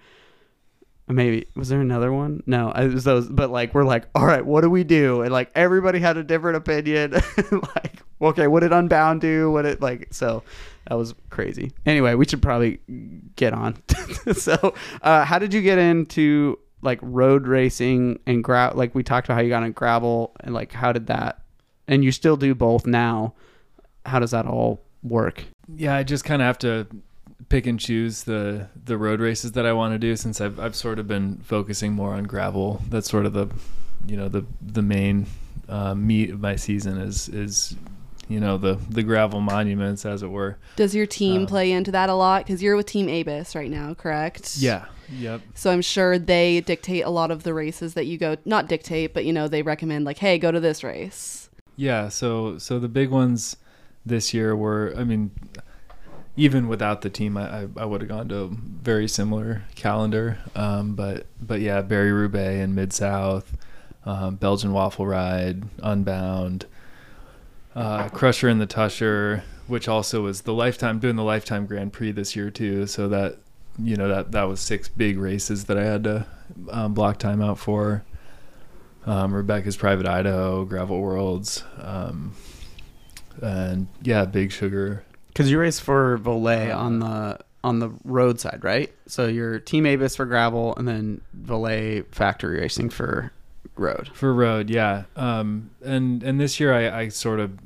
[1.08, 2.42] Maybe was there another one?
[2.46, 3.28] No, it was those.
[3.28, 5.22] But like we're like, all right, what do we do?
[5.22, 7.12] And like everybody had a different opinion.
[7.50, 9.50] like, okay, what did Unbound do?
[9.50, 10.08] What it like?
[10.12, 10.42] So
[10.88, 11.72] that was crazy.
[11.86, 12.80] Anyway, we should probably
[13.36, 13.76] get on.
[14.32, 18.78] so, uh, how did you get into like road racing and gravel?
[18.78, 21.41] Like we talked about how you got on gravel and like how did that?
[21.88, 23.34] And you still do both now.
[24.06, 25.44] How does that all work?
[25.74, 26.86] Yeah, I just kind of have to
[27.48, 30.76] pick and choose the the road races that I want to do since I've I've
[30.76, 32.80] sort of been focusing more on gravel.
[32.88, 33.48] That's sort of the
[34.06, 35.26] you know the the main
[35.68, 37.76] uh, meat of my season is is
[38.28, 40.56] you know the the gravel monuments as it were.
[40.76, 42.44] Does your team Um, play into that a lot?
[42.46, 44.56] Because you're with Team Abus right now, correct?
[44.56, 44.86] Yeah.
[45.10, 45.42] Yep.
[45.54, 48.36] So I'm sure they dictate a lot of the races that you go.
[48.44, 51.41] Not dictate, but you know they recommend like, hey, go to this race.
[51.76, 53.56] Yeah, so so the big ones
[54.04, 55.30] this year were, I mean,
[56.36, 60.38] even without the team, I I, I would have gone to a very similar calendar.
[60.54, 63.56] Um, but but yeah, Barry Roubaix and Mid South,
[64.04, 66.66] um, Belgian Waffle Ride, Unbound,
[67.74, 72.12] uh, Crusher and the Tushar, which also was the lifetime doing the lifetime Grand Prix
[72.12, 72.86] this year too.
[72.86, 73.38] So that
[73.78, 76.26] you know that that was six big races that I had to
[76.70, 78.04] um, block time out for
[79.06, 82.34] um, Rebecca's Private Idaho, Gravel Worlds, um,
[83.40, 85.04] and yeah, Big Sugar.
[85.28, 88.92] Because you race for Uh, on the on the roadside, right?
[89.06, 93.32] So you're Team Abus for gravel, and then Voler factory racing for
[93.76, 94.10] road.
[94.12, 97.58] for road yeah um and and this year i i sort of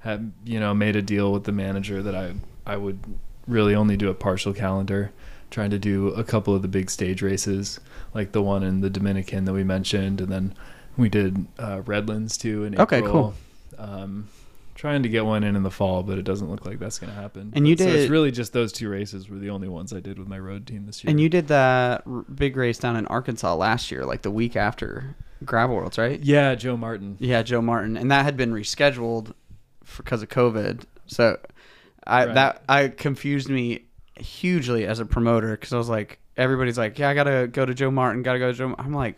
[0.00, 2.34] had you know made a deal with the manager that i
[2.66, 2.98] i would
[3.46, 5.12] really only do a partial calendar
[5.50, 7.80] trying to do a couple of the big stage races
[8.12, 10.52] like the one in the dominican that we mentioned and then
[10.96, 12.84] we did uh redlands too in April.
[12.84, 13.34] Okay, April.
[13.78, 14.28] um
[14.74, 17.10] trying to get one in in the fall but it doesn't look like that's going
[17.10, 19.68] to happen And you so did- it's really just those two races were the only
[19.68, 22.56] ones i did with my road team this year And you did that r- big
[22.58, 26.20] race down in Arkansas last year, like the week after Gravel Worlds, right?
[26.22, 29.32] yeah joe martin Yeah, Joe Martin, and that had been rescheduled
[29.96, 30.82] because of COVID.
[31.06, 31.38] So,
[32.06, 32.34] I Right.
[32.34, 33.84] that I confused me
[34.18, 37.72] hugely as a promoter because I was like, everybody's like, yeah, I gotta go to
[37.74, 38.74] Joe Martin, gotta go to Joe.
[38.78, 39.16] I'm like,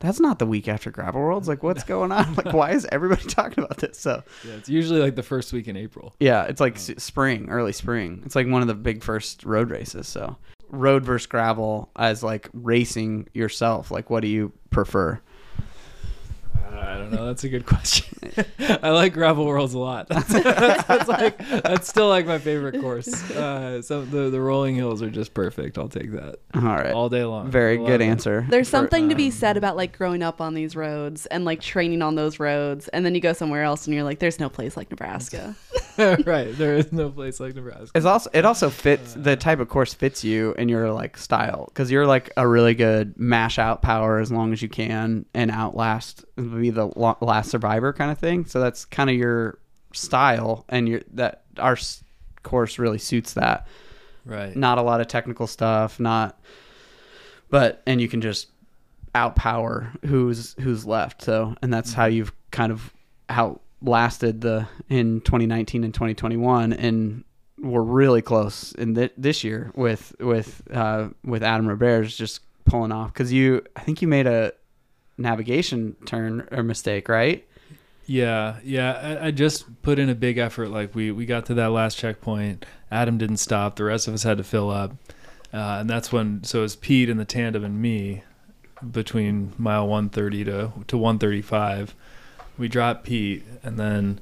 [0.00, 1.46] that's not the week after Gravel Worlds.
[1.46, 2.34] Like, what's going on?
[2.34, 3.98] Like, why is everybody talking about this?
[3.98, 7.02] So, yeah it's usually like the first week in april yeah, it's like um, s-
[7.02, 8.22] spring, early spring.
[8.24, 10.08] It's like one of the big first road races.
[10.08, 10.36] So,
[10.70, 13.90] road versus gravel as like racing yourself.
[13.90, 15.20] Like, what do you prefer?
[16.80, 17.26] I don't know.
[17.26, 18.06] That's a good question.
[18.82, 20.08] I like gravel worlds a lot.
[20.08, 23.08] That's, that's, that's like that's still like my favorite course.
[23.30, 25.78] Uh, so the the rolling hills are just perfect.
[25.78, 27.50] I'll take that All right, all day long.
[27.50, 28.04] very I love good it.
[28.04, 28.46] answer.
[28.48, 31.44] There's For- something to be um, said about like growing up on these roads and
[31.44, 34.40] like training on those roads, and then you go somewhere else and you're like, there's
[34.40, 35.54] no place like Nebraska.
[35.98, 36.56] right.
[36.56, 37.90] There is no place like Nebraska.
[37.94, 41.66] It's also it also fits the type of course fits you and your like style
[41.66, 45.50] because you're like a really good mash out power as long as you can and
[45.50, 46.86] outlast be the
[47.20, 48.44] last survivor kind of thing.
[48.44, 49.58] So that's kind of your
[49.92, 51.76] style and your that our
[52.42, 53.66] course really suits that.
[54.24, 54.54] Right.
[54.54, 56.40] Not a lot of technical stuff, not
[57.48, 58.48] but and you can just
[59.14, 61.22] outpower who's who's left.
[61.22, 62.92] So and that's how you've kind of
[63.28, 67.24] out lasted the in 2019 and 2021 and
[67.58, 72.92] were really close in th- this year with with uh, with Adam Roberts just pulling
[72.92, 74.52] off because you I think you made a
[75.20, 77.46] navigation turn or mistake right
[78.06, 79.18] Yeah, yeah.
[79.20, 80.68] I, I just put in a big effort.
[80.70, 82.66] Like we we got to that last checkpoint.
[82.90, 83.76] Adam didn't stop.
[83.76, 84.92] The rest of us had to fill up,
[85.54, 86.42] uh, and that's when.
[86.42, 88.24] So it was Pete and the tandem and me
[88.90, 91.94] between mile 130 to to 135.
[92.58, 94.20] We dropped Pete, and then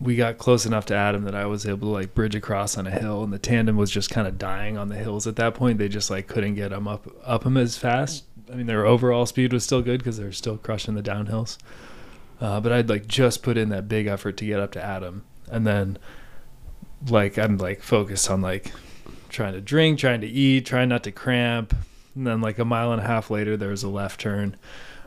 [0.00, 2.86] we got close enough to Adam that I was able to like bridge across on
[2.86, 5.54] a hill, and the tandem was just kind of dying on the hills at that
[5.54, 5.78] point.
[5.78, 8.24] They just like couldn't get him up up him as fast.
[8.50, 11.58] I mean, their overall speed was still good because they were still crushing the downhills.
[12.40, 15.24] Uh, but I'd like just put in that big effort to get up to Adam,
[15.50, 15.98] and then
[17.08, 18.72] like I'm like focused on like
[19.28, 21.74] trying to drink, trying to eat, trying not to cramp.
[22.14, 24.56] And then like a mile and a half later, there was a left turn,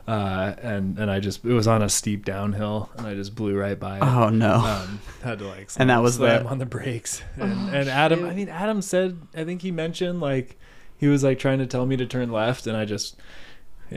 [0.08, 3.56] uh, and and I just it was on a steep downhill, and I just blew
[3.58, 4.02] right by it.
[4.02, 7.52] oh no Um, had to like And that was slam the- on the brakes, and,
[7.52, 8.20] Oh, and Adam.
[8.20, 8.28] shoot.
[8.28, 10.58] I mean, Adam said I think he mentioned like
[11.02, 13.16] he was like trying to tell me to turn left, and I just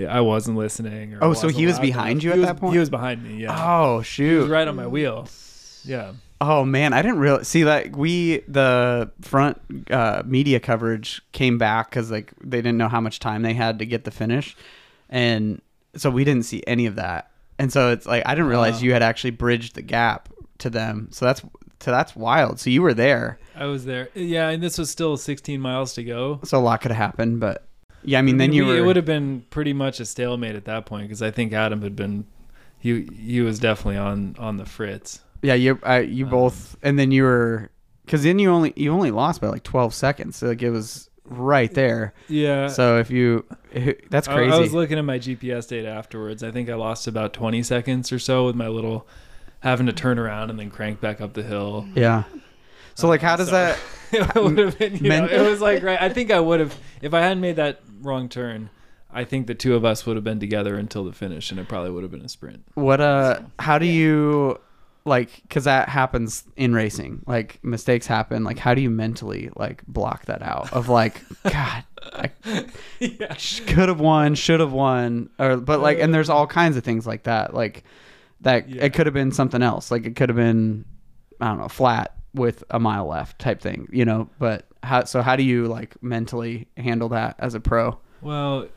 [0.10, 1.14] I wasn't listening.
[1.14, 2.24] Or Oh, so wasn't he was behind enough.
[2.24, 2.74] you at was- that point?
[2.74, 3.44] He was behind me.
[3.44, 5.28] Yeah, oh he was shoot right on my wheel.
[5.84, 6.14] Yeah.
[6.42, 11.92] Oh man, I didn't really see like we the front uh, media coverage came back
[11.92, 14.58] because like they didn't know how much time they had to get the finish,
[15.10, 15.62] and
[15.96, 17.30] so we didn't see any of that.
[17.60, 18.80] And so it's like I didn't realize Wow.
[18.82, 21.08] you had actually bridged the gap to them.
[21.12, 21.42] So that's
[21.86, 22.60] so that's wild.
[22.60, 23.38] So you were there.
[23.56, 24.10] I was there.
[24.16, 26.40] Yeah, and this was still 16 miles to go.
[26.44, 27.66] So a lot could have happened, but
[28.04, 28.78] yeah, I mean then you we- were.
[28.80, 31.82] It would have been pretty much a stalemate at that point because I think Adam
[31.84, 32.26] had been.
[32.80, 35.22] He he was definitely on on the fritz.
[35.42, 37.70] yeah, you uh, you Um, both, and then you were
[38.06, 40.36] because then you only you only lost by like twelve seconds.
[40.38, 42.14] So like it was right there.
[42.28, 42.68] Yeah.
[42.68, 43.44] So if you,
[44.12, 44.52] that's Uh, I- crazy.
[44.56, 46.44] I, was looking at my GPS data afterwards.
[46.44, 49.08] I think I lost about 20 seconds or so with my little
[49.66, 51.86] having to turn around and then crank back up the hill.
[51.96, 52.24] Yeah.
[52.94, 53.78] So like, how does So- that?
[54.12, 56.00] it would have been, you know, it was like right.
[56.02, 58.70] I think I would have if I hadn't made that wrong turn.
[59.12, 61.68] I think the two of us would have been together until the finish, and it
[61.68, 62.64] probably would have been a sprint.
[62.76, 63.42] What uh?
[63.60, 64.60] How do you
[65.06, 65.42] like?
[65.42, 67.24] Because that happens in racing.
[67.26, 68.44] Like mistakes happen.
[68.44, 70.72] Like how do you mentally like block that out?
[70.72, 72.30] Of like, God, I
[73.00, 73.36] yeah.
[73.66, 77.08] could have won, should have won, or but like, and there's all kinds of things
[77.08, 77.54] like that.
[77.56, 77.84] Like
[78.46, 78.86] that Yeah.
[78.86, 79.92] it could have been something else.
[79.92, 80.86] Like it could have been,
[81.42, 83.88] I don't know, flat with a mile left type thing.
[83.92, 84.30] You know.
[84.40, 85.04] But how?
[85.04, 87.98] So how do you like mentally handle that as a pro?
[88.22, 88.68] Well,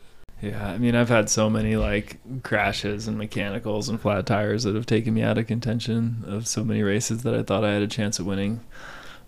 [0.42, 0.68] yeah.
[0.68, 4.86] I mean, I've had so many like crashes and mechanicals and flat tires that have
[4.86, 7.88] taken me out of contention of so many races that I thought I had a
[7.88, 8.60] chance at winning.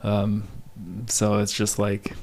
[0.02, 0.44] Um,
[1.06, 2.14] so it's just like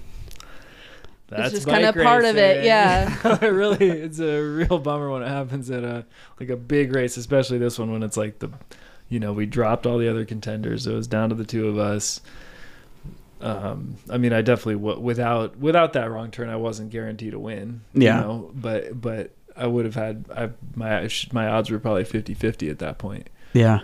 [1.28, 3.16] that's just kinda part of it, yeah.
[3.42, 6.06] it really, it's a real bummer when it happens at a
[6.40, 8.50] like a big race, especially this one when it's like the,
[9.10, 10.88] you know, we dropped all the other contenders.
[10.88, 12.22] It was down to the two of us.
[13.40, 17.40] Um, I mean, I definitely w- without without that wrong turn, I wasn't guaranteed to
[17.40, 17.82] win.
[17.94, 18.16] Yeah.
[18.16, 22.72] You know, but but I would have had I my my odds were probably 50-50
[22.72, 23.30] at that point.
[23.54, 23.82] Yeah.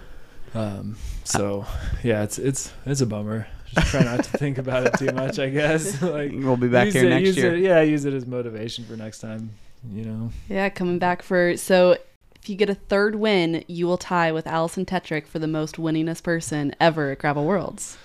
[0.55, 1.65] Um, so
[2.03, 3.47] yeah, it's it's it's a bummer.
[3.73, 6.01] Just try not to think about it too much, I guess.
[6.01, 7.55] like We'll be back use here it, next year.
[7.55, 9.49] It, yeah, use it as motivation for next time.
[9.91, 10.31] You know.
[10.49, 11.97] Yeah, coming back for so
[12.35, 15.75] if you get a third win, you will tie with Alison Tetrick for the most
[15.77, 17.97] winningest person ever at Gravel Worlds.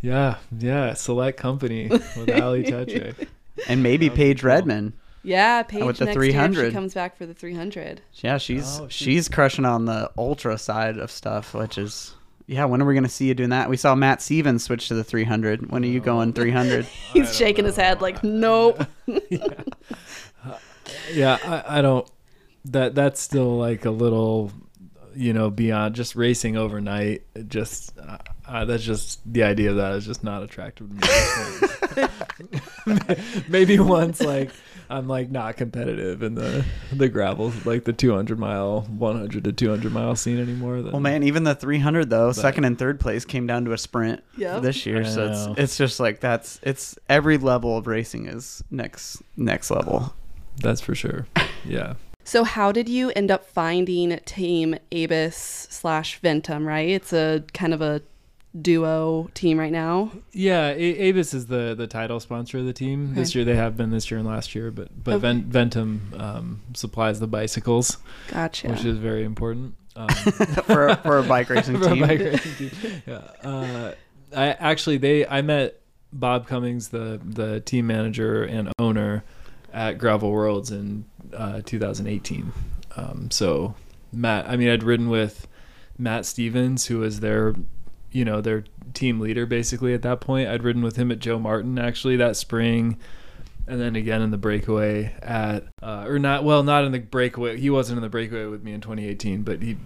[0.00, 0.94] Yeah, yeah.
[0.94, 3.28] Select company with Ali Tetrick.
[3.66, 4.48] And maybe That would be Paige cool.
[4.50, 4.92] Redman.
[5.24, 6.66] Yeah, Paige with the next year 300.
[6.68, 8.00] she comes back for the 300.
[8.14, 12.14] Yeah, she's Oh, she- she's crushing on the ultra side of stuff, which is
[12.48, 12.64] yeah.
[12.64, 13.68] When are we gonna see you doing that?
[13.68, 15.70] We saw Matt Stevens switch to the 300.
[15.70, 16.84] When are you going 300?
[17.12, 18.84] He's shaking his head like, nope.
[21.12, 22.10] yeah, I, I don't.
[22.64, 24.50] That that's still like a little,
[25.14, 27.22] you know, beyond just racing overnight.
[27.46, 32.08] Just uh, uh, that's just the idea of that is just not attractive to
[32.88, 32.98] me.
[33.48, 34.50] Maybe once like
[34.90, 39.92] I'm like not competitive in the the gravel, like the 200 mile, 100 to 200
[39.92, 40.80] mile scene anymore.
[40.82, 43.72] Then, well, man, even the 300 though, But- second and third place came down to
[43.72, 44.62] a sprint Yep.
[44.62, 45.00] this year.
[45.00, 45.50] I So know.
[45.52, 50.14] it's it's just like that's it's every level of racing is next next level.
[50.60, 51.26] that's for sure.
[51.64, 51.94] Yeah.
[52.24, 55.32] So how did you end up finding Team Abus
[55.70, 56.88] slash Ventum, right?
[56.88, 58.02] It's a kind of a
[58.60, 60.10] duo team right now.
[60.32, 63.44] Yeah, A- Abus is the the title sponsor of the team this year.
[63.44, 65.20] They have been this year and last year, but but Okay.
[65.20, 68.68] Ven- Ventum um, supplies the bicycles, Gotcha.
[68.68, 69.74] which is very important.
[69.96, 70.08] Um,
[70.64, 72.00] for for a bike racing for a team.
[72.06, 73.02] bike racing team.
[73.06, 73.14] Yeah.
[73.42, 73.94] Uh,
[74.34, 75.80] I actually they I met
[76.12, 79.24] Bob Cummings, the the team manager and owner
[79.72, 82.52] at Gravel Worlds in uh, 2018.
[82.96, 83.74] Um, so
[84.12, 85.46] Matt, I mean, I'd ridden with
[85.98, 87.54] Matt Stevens, who was their,
[88.12, 90.48] you know, their team leader basically at that point.
[90.48, 92.98] I'd ridden with him at Joe Martin actually that spring,
[93.66, 97.58] and then again in the breakaway at, uh, or not, well, not in the breakaway.
[97.58, 99.76] He wasn't in the breakaway with me in 2018, but he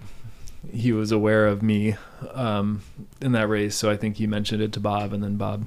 [0.71, 1.95] he was aware of me
[2.31, 2.81] um,
[3.21, 5.65] in that race, so I think he mentioned it to Bob, and then Bob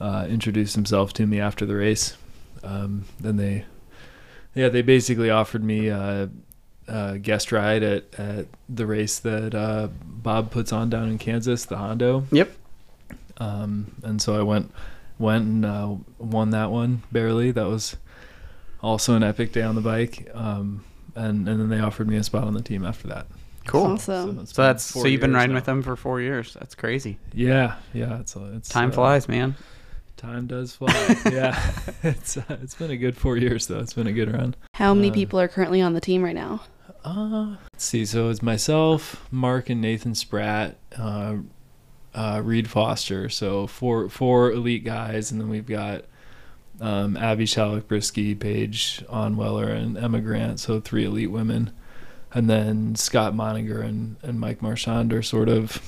[0.00, 2.16] uh, introduced himself to me after the race.
[2.64, 3.66] Um, then they,
[4.54, 6.30] yeah, they basically offered me a,
[6.88, 11.64] a guest ride at, at the race that uh, Bob puts on down in Kansas,
[11.64, 12.26] the Hondo.
[12.32, 12.52] Yep.
[13.38, 14.72] Um, and so I went,
[15.18, 17.50] went and uh, won that one barely.
[17.50, 17.96] That was
[18.82, 20.30] also an epic day on the bike.
[20.34, 23.26] Um, and and then they offered me a spot on the team after that.
[23.66, 23.84] Cool.
[23.84, 24.40] Awesome.
[24.40, 25.56] it's So that's so you've been riding now.
[25.56, 26.54] with them for four years.
[26.54, 27.18] That's crazy.
[27.32, 28.20] Yeah, yeah.
[28.20, 29.54] It's it's Time uh, flies, man.
[30.22, 31.16] Time does fly.
[31.30, 31.60] yeah,
[32.04, 33.80] it's uh, it's been a good four years though.
[33.80, 34.54] It's been a good run.
[34.74, 36.62] How many Uh, people are currently on the team right now?
[37.04, 38.06] Uh, let's see.
[38.06, 41.36] So it's myself, Mark, and Nathan Spratt, uh,
[42.14, 43.28] uh, Reed Foster.
[43.28, 46.04] So four four elite guys, and then we've got
[46.80, 50.60] um, Abby Shallock Brisky, Paige Onweller, and Emma Grant.
[50.60, 51.72] So three elite women,
[52.32, 55.82] and then Scott Moninger and and Mike Marchand are sort of,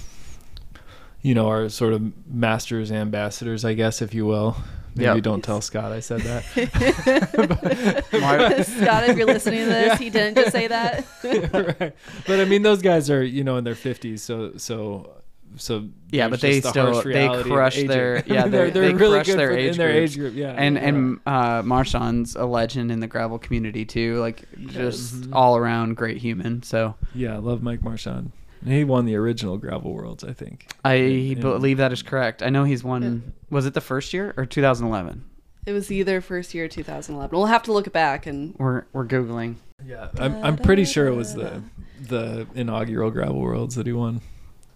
[1.25, 4.57] you know, are sort of masters ambassadors, I guess, if you will.
[4.97, 5.23] Maybe Yep.
[5.25, 6.45] don't tell Scott I said that.
[8.67, 11.05] Scott, if you're listening to this, he didn't just say that.
[11.81, 11.93] right.
[12.29, 15.11] But I mean, those guys are you know in their fifties, so so
[15.57, 15.89] so.
[16.11, 19.27] Yeah, but they the still- they crush their- yeah, they're they're- they're they really crush
[19.27, 20.35] good their for, age in their age group.
[20.35, 20.83] Yeah, and yeah.
[20.89, 24.21] and uh, Marchand's a legend in the gravel community too.
[24.21, 25.31] Like just Mhm.
[25.33, 26.63] all around great human.
[26.63, 28.31] So yeah, I love Mike Marchand.
[28.65, 30.71] He won the original gravel worlds, I think.
[30.85, 32.43] I In- in- believe that is correct.
[32.43, 33.33] I know he's won.
[33.51, 35.25] Was it the first year or 2011?
[35.67, 37.37] It was either first year or 2011.
[37.37, 39.57] We'll have to look it back and We're we're googling.
[39.85, 41.63] Yeah, I'm I'm pretty sure it was the
[42.09, 44.21] the inaugural gravel worlds that he won,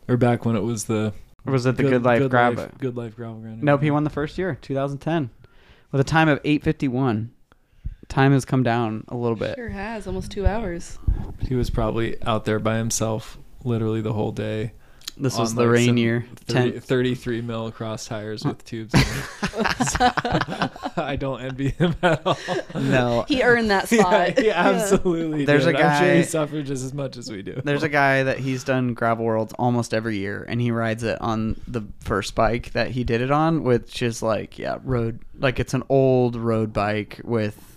[0.08, 1.12] or back when it was the
[1.46, 2.64] Or was it the Good, Life Gravel?
[2.64, 3.62] Life, Good Life Gravel Grand.
[3.62, 5.30] Nope, he won the first year, 2010,
[5.92, 7.28] with a time of 8:51.
[8.08, 9.54] Time has come down a little bit.
[9.56, 10.98] sure has almost two hours.
[11.46, 14.72] He was probably out there by himself, literally the whole day.
[15.20, 16.24] This was the like, rain year.
[16.46, 18.94] 30, 33 mil cross tires with tubes.
[18.94, 19.06] in it.
[20.96, 22.38] I don't envy him at all.
[22.76, 24.40] No, He earned that spot.
[24.40, 25.44] Yeah, he absolutely.
[25.44, 25.74] There's did.
[25.74, 27.60] a I'm sure guy- he suffered just as much as we do.
[27.64, 31.20] There's a guy that he's done gravel worlds almost every year, and he rides it
[31.20, 35.58] on the first bike that he did it on, which is like yeah, road like
[35.58, 37.67] it's an old road bike with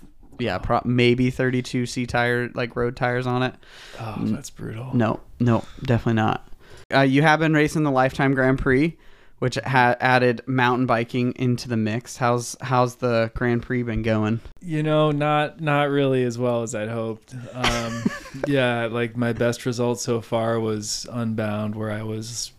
[0.41, 3.55] yeah, pro- maybe 32 C tire like road tires on it.
[3.99, 4.95] Oh, that's brutal.
[4.95, 6.47] No, no, definitely not.
[6.93, 8.97] Uh, you have been racing the Lifetime Grand Prix,
[9.39, 12.17] which ha- added mountain biking into the mix.
[12.17, 14.41] How's how's the Grand Prix been going?
[14.61, 17.33] You know, not not really as well as I'd hoped.
[17.53, 18.03] Um,
[18.47, 22.51] yeah, like my best result so far was Unbound, where I was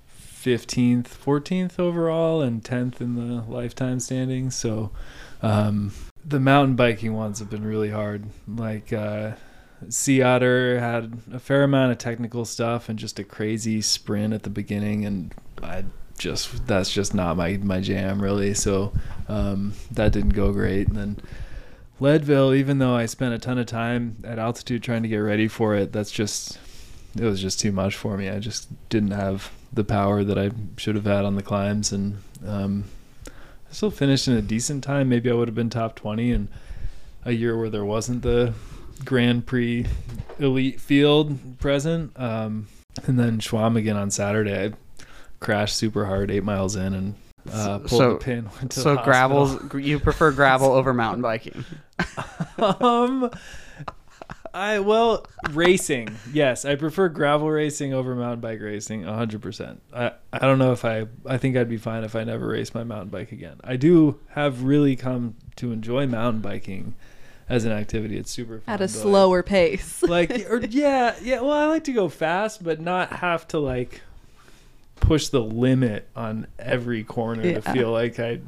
[0.42, 4.56] 15th, 14th overall, and 10th in the lifetime standings.
[4.56, 4.90] So,
[5.40, 5.92] um,
[6.24, 8.26] the mountain biking ones have been really hard.
[8.48, 9.32] Like uh,
[9.88, 14.42] Sea Otter had a fair amount of technical stuff and just a crazy sprint at
[14.42, 15.84] the beginning, and I
[16.18, 18.54] just that's just not my my jam really.
[18.54, 18.92] So
[19.28, 21.16] um, that didn't go great, and then.
[22.00, 25.46] Leadville, even though I spent a ton of time at altitude trying to get ready
[25.46, 26.58] for it, that's just
[27.16, 28.28] it was just too much for me.
[28.28, 32.18] I just didn't have the power that I should have had on the climbs, and
[32.44, 32.84] um,
[33.72, 35.08] I still finished in a decent time.
[35.08, 36.48] Maybe I would have been top twenty in
[37.24, 38.52] a year where there wasn't the
[39.02, 39.86] Grand Prix
[40.38, 42.12] elite field present.
[42.20, 42.68] Um,
[43.06, 44.66] and then Schwam again on Saturday.
[44.66, 45.04] I
[45.40, 47.14] crashed super hard, eight miles in, and
[47.50, 48.50] uh, pulled So- the pin.
[48.58, 51.64] Went to So the gravels, you prefer gravel over mountain biking?
[52.58, 53.30] um
[54.54, 56.16] I well racing.
[56.32, 59.78] Yes, I prefer gravel racing over mountain bike racing 100%.
[59.94, 62.74] I I don't know if I I think I'd be fine if I never raced
[62.74, 63.60] my mountain bike again.
[63.64, 66.94] I do have really come to enjoy mountain biking
[67.48, 68.18] as an activity.
[68.18, 68.74] It's super fun.
[68.74, 70.02] At a slower pace.
[70.08, 74.02] like or yeah, yeah, well I like to go fast but not have to like
[74.96, 78.40] push the limit on every corner to feel like I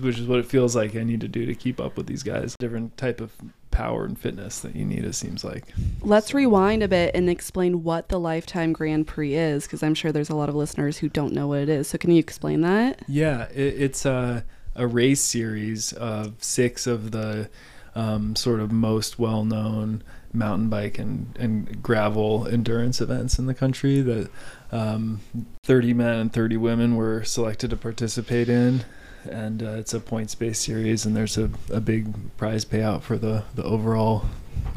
[0.00, 2.22] which is what it feels like I need to do to keep up with these
[2.22, 2.54] guys.
[2.58, 3.32] Different type of
[3.74, 5.64] power and fitness that you need it seems like.
[6.00, 10.12] Let's rewind a bit and explain what the Lifetime Grand Prix is, because I'm sure
[10.12, 11.88] there's a lot of listeners who don't know what it is.
[11.88, 13.02] So can you explain that?
[13.08, 14.44] Yeah, it, it's a
[14.76, 17.48] a race series of six of the
[17.94, 23.54] um, sort of most well known mountain bike and, and gravel endurance events in the
[23.54, 24.28] country that
[24.72, 25.20] um,
[25.62, 28.84] 30 men and 30 women were selected to participate in.
[29.26, 33.16] And uh, it's a points based series, and there's a, a big prize payout for
[33.18, 34.26] the, the overall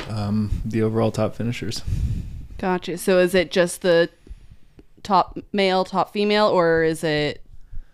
[0.09, 1.81] um, the overall top finishers.
[2.57, 2.97] Gotcha.
[2.97, 4.09] So is it just the
[5.03, 7.41] top male, top female, or is it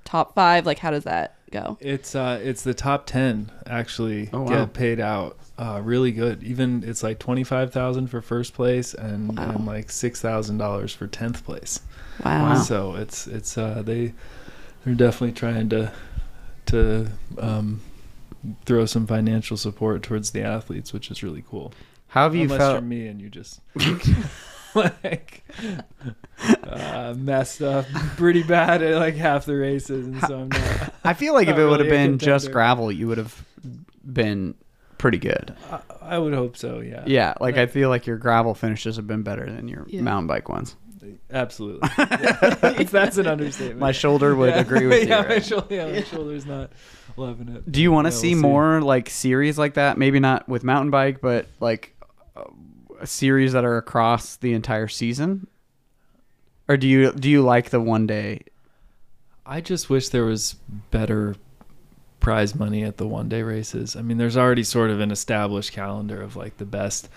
[0.06, 0.66] top five?
[0.66, 1.78] Like, how does that go?
[1.82, 4.50] It's uh, it's the top ten actually Oh, wow.
[4.66, 5.38] get paid out.
[5.58, 6.42] Uh, really good.
[6.44, 9.52] Even it's like twenty five thousand for first place and, Wow.
[9.52, 11.80] and like six thousand dollars for tenth place.
[12.26, 12.44] Wow.
[12.54, 12.56] Wow.
[12.62, 14.14] So it's it's uh, they
[14.86, 15.92] they're definitely trying to
[16.68, 17.08] to
[17.38, 17.82] um,
[18.66, 21.74] throw some financial support towards the athletes, which is really cool.
[22.08, 22.84] How have you Unless you're felt?
[22.84, 23.60] me and you just
[24.76, 25.44] like
[26.64, 27.86] uh, messed up
[28.18, 30.94] pretty bad at like half the races, and so I'm not.
[31.04, 33.44] I feel like if not it would have really been just gravel, you would have
[34.06, 34.56] been
[34.98, 35.56] pretty good.
[35.72, 36.80] I, I would hope so.
[36.80, 37.04] Yeah.
[37.06, 40.02] Yeah, like I feel like your gravel finishes have been better than your Yeah.
[40.02, 40.76] mountain bike ones.
[41.32, 41.90] Absolutely.
[41.98, 42.84] Yeah.
[42.84, 43.80] That's an understatement.
[43.80, 44.60] My shoulder would Yeah.
[44.62, 45.28] agree with yeah, you.
[45.28, 45.46] My right?
[45.46, 46.72] shoulder, yeah, my shoulder's not
[47.18, 47.72] loving it.
[47.72, 49.98] Do you want to Yeah, see we'll more like series like that?
[49.98, 51.96] Maybe not with mountain bike, but like
[52.36, 52.44] uh,
[53.00, 55.48] a series that are across the entire season.
[56.68, 58.42] Or do you do you like the one day?
[59.46, 60.56] I just wish there was
[60.92, 61.36] better
[62.22, 63.98] prize money at the one day races.
[63.98, 67.10] I mean, there's already sort of an established calendar of like the best,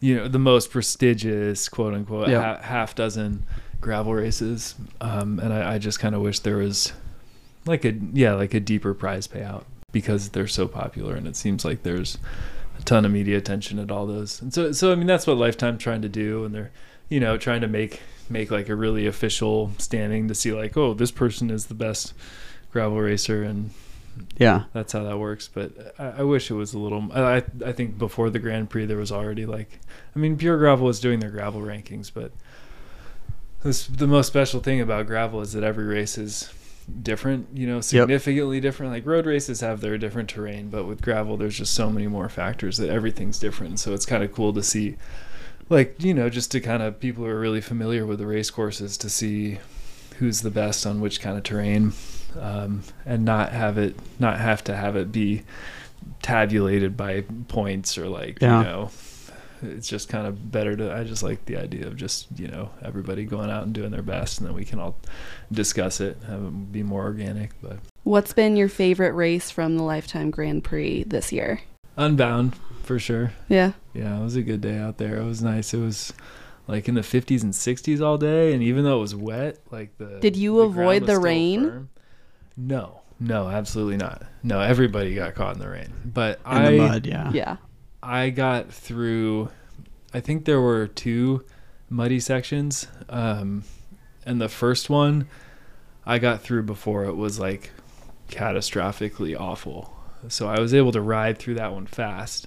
[0.00, 2.56] you know, the most prestigious, quote unquote, Yeah.
[2.56, 3.44] ha- half dozen
[3.80, 4.74] gravel races.
[5.00, 6.92] Um, and I, I just kind of wish there was
[7.66, 11.64] like a, yeah, like a deeper prize payout because they're so popular and it seems
[11.64, 12.16] like there's
[12.78, 14.40] a ton of media attention at all those.
[14.40, 16.44] And so, so I mean, that's what Lifetime trying to do.
[16.44, 16.70] And they're,
[17.08, 20.94] you know, trying to make, make like a really official standing to see like, oh,
[20.94, 22.14] this person is the best
[22.72, 23.70] gravel racer and
[24.36, 25.48] Yeah, that's how that works.
[25.52, 27.10] But I, I wish it was a little.
[27.12, 29.80] I I think before the Grand Prix there was already like,
[30.14, 32.32] I mean, Pure Gravel was doing their gravel rankings, but
[33.62, 36.50] this, the most special thing about gravel is that every race is
[37.02, 37.48] different.
[37.54, 38.92] You know, significantly different.
[38.92, 42.28] Like road races have their different terrain, but with gravel there's just so many more
[42.28, 43.78] factors that everything's different.
[43.78, 44.96] So it's kind of cool to see.
[45.68, 48.50] Like you know, just to kind of people who are really familiar with the race
[48.50, 49.58] courses to see
[50.18, 51.92] who's the best on which kind of terrain
[52.38, 55.42] um, and not have it not have to have it be
[56.22, 58.58] tabulated by points or like Yeah.
[58.58, 58.90] you know
[59.62, 62.70] it's just kind of better to i just like the idea of just you know
[62.82, 64.96] everybody going out and doing their best and then we can all
[65.52, 69.82] discuss it have it be more organic but What's been your favorite race from the
[69.82, 71.60] Lifetime Grand Prix this year?
[71.98, 73.72] unbound for sure Yeah.
[73.92, 76.12] yeah it was a good day out there it was nice it was
[76.66, 79.96] like in the 50s and 60s all day and even though it was wet like
[79.98, 81.60] the Did you the avoid the rain?
[81.68, 81.88] firm.
[82.56, 86.76] No no absolutely not no everybody got caught in the rain but in i the
[86.78, 87.06] mud.
[87.06, 87.56] Yeah, Yeah.
[88.02, 89.50] I got through.
[90.14, 91.44] I think there were two
[91.90, 93.62] muddy sections, um,
[94.24, 95.26] and the first one
[96.06, 97.72] I got through before it was like
[98.30, 99.94] catastrophically awful.
[100.28, 102.46] So I was able to ride through that one fast.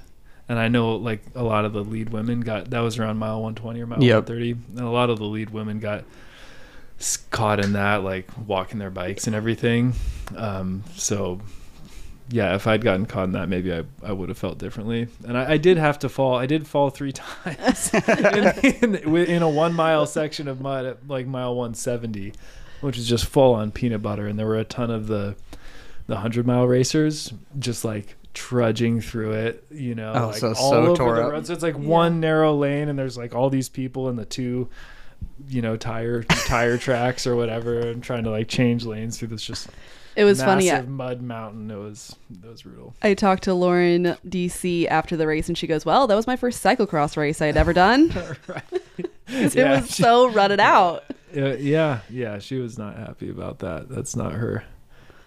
[0.49, 3.41] And I know like a lot of the lead women got that was around mile
[3.41, 4.28] 120 or mile Yep.
[4.30, 6.06] 130, and a lot of the lead women got s-
[7.32, 9.93] caught in that like walking their bikes and everything.
[10.38, 11.39] Um, so
[12.30, 15.08] yeah, if I'd gotten caught in that, maybe I, I would have felt differently.
[15.28, 16.36] And I, I did have to fall.
[16.36, 21.08] I did fall three times in, in, in a one mile section of mud at
[21.08, 22.34] like mile 170,
[22.82, 24.26] which is just full on peanut butter.
[24.28, 25.36] And there were a ton of the
[26.08, 29.66] the hundred mile racers just like trudging through it.
[29.72, 31.32] You know, Oh, like so- all so over tore the up.
[31.34, 31.47] road.
[31.47, 31.82] So it's like Yeah.
[31.82, 34.70] one narrow lane, and there's like all these people in the two
[35.49, 39.43] you know tire tire tracks or whatever and trying to like change lanes through this
[39.43, 39.67] just
[40.15, 40.67] It was funny.
[40.69, 41.71] massive mud mountain.
[41.71, 42.93] It was it was brutal.
[43.01, 46.36] I talked to Lauren DC after the race, and she goes, "Well, that was my
[46.36, 48.11] first cyclocross race I had ever done.
[49.27, 51.03] it Yeah, was she- so rutted out."
[51.36, 53.89] Uh, yeah, yeah, she was not happy about that.
[53.89, 54.63] That's not her.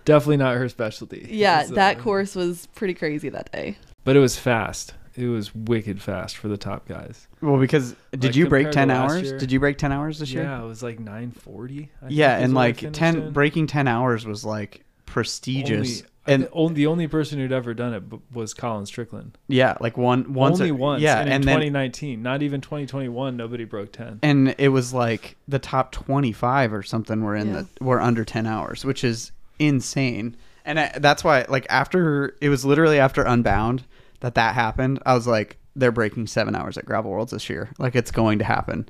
[0.04, 1.26] Definitely not her specialty.
[1.28, 3.76] Yeah, So- that course was pretty crazy that day.
[4.04, 4.94] But it was fast.
[5.17, 7.27] It was wicked fast for the top guys.
[7.41, 9.23] Well, because did Like, you break ten hours?
[9.31, 10.43] year- Did you break ten hours this year?
[10.45, 11.91] Yeah, it was like 940.
[12.09, 13.33] Yeah, think and like ten in.
[13.33, 16.01] breaking ten hours was like prestigious.
[16.01, 18.03] Only, uh, and the, only, the only person who'd ever done it
[18.35, 19.39] was Colin Strickland.
[19.49, 21.01] yeah, like one once only or- once.
[21.03, 24.19] Yeah, and, and, in then 2019, not even 2021, nobody broke 10.
[24.23, 27.62] and it was like the top 25 or something were in Yeah.
[27.79, 32.49] the were under 10 hours which is insane and I, that's why like after it
[32.49, 33.85] was literally after unbound
[34.21, 37.71] that that happened i was like they're breaking seven hours at gravel worlds this year
[37.79, 38.89] like it's going to happen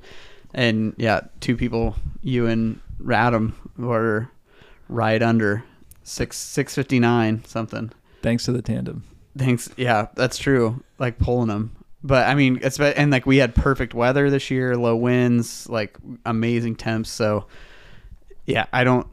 [0.53, 4.29] and yeah two people you and radam were
[4.89, 5.63] right under
[6.03, 9.03] six 659 something Thanks to the tandem.
[9.37, 9.69] Thanks.
[9.77, 10.83] Yeah, that's true.
[10.99, 11.75] Like pulling them.
[12.03, 15.97] But I mean, it's and like we had perfect weather this year, low winds, like
[16.25, 17.09] amazing temps.
[17.09, 17.47] So
[18.45, 19.07] yeah, I don't.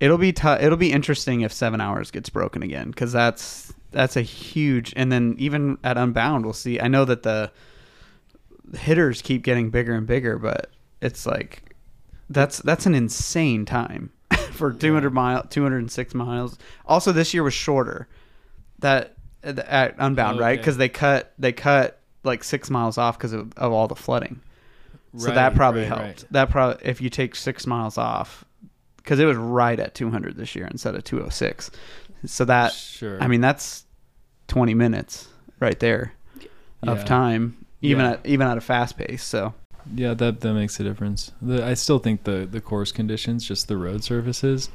[0.00, 0.60] It'll be tough.
[0.60, 4.92] It'll be interesting if seven hours gets broken again because that's that's a huge.
[4.94, 6.78] And then even at Unbound, we'll see.
[6.78, 7.50] I know that the
[8.76, 10.70] hitters keep getting bigger and bigger, but
[11.00, 11.62] it's like
[12.28, 14.12] That's that's an insane time
[14.50, 16.58] for 200 mile 206 miles.
[16.84, 18.06] Also this year was shorter.
[18.80, 20.58] That at Unbound, oh, right?
[20.58, 20.64] Okay.
[20.66, 24.40] Cuz they cut they cut like 6 miles off cuz of, of all the flooding.
[25.16, 26.02] So that probably right, helped.
[26.02, 26.24] right.
[26.32, 28.44] That probably if you take 6 miles off
[29.04, 31.70] cuz it was right at 200 this year instead of 206.
[32.26, 33.22] So that Sure.
[33.22, 33.85] I mean that's
[34.48, 35.28] 20 minutes
[35.60, 36.12] right there
[36.82, 37.04] of Yeah.
[37.04, 38.10] time even Yeah.
[38.12, 39.22] at even at a fast pace.
[39.24, 39.54] So
[39.94, 41.32] Yeah, that that makes a difference.
[41.40, 44.68] The, I still think the the course conditions, just the road surfaces,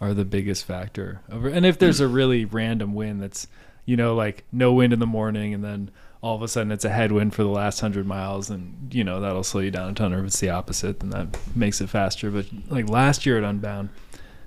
[0.00, 1.20] are the biggest factor.
[1.30, 3.46] Over, and if there's a really random wind that's,
[3.84, 5.90] you know, like no wind in the morning, and then
[6.20, 9.20] all of a sudden it's a headwind for the last hundred miles, and you know
[9.20, 10.12] that'll slow you down a ton.
[10.12, 12.30] Or if it's the opposite, then that makes it faster.
[12.30, 13.90] But like last year at Unbound,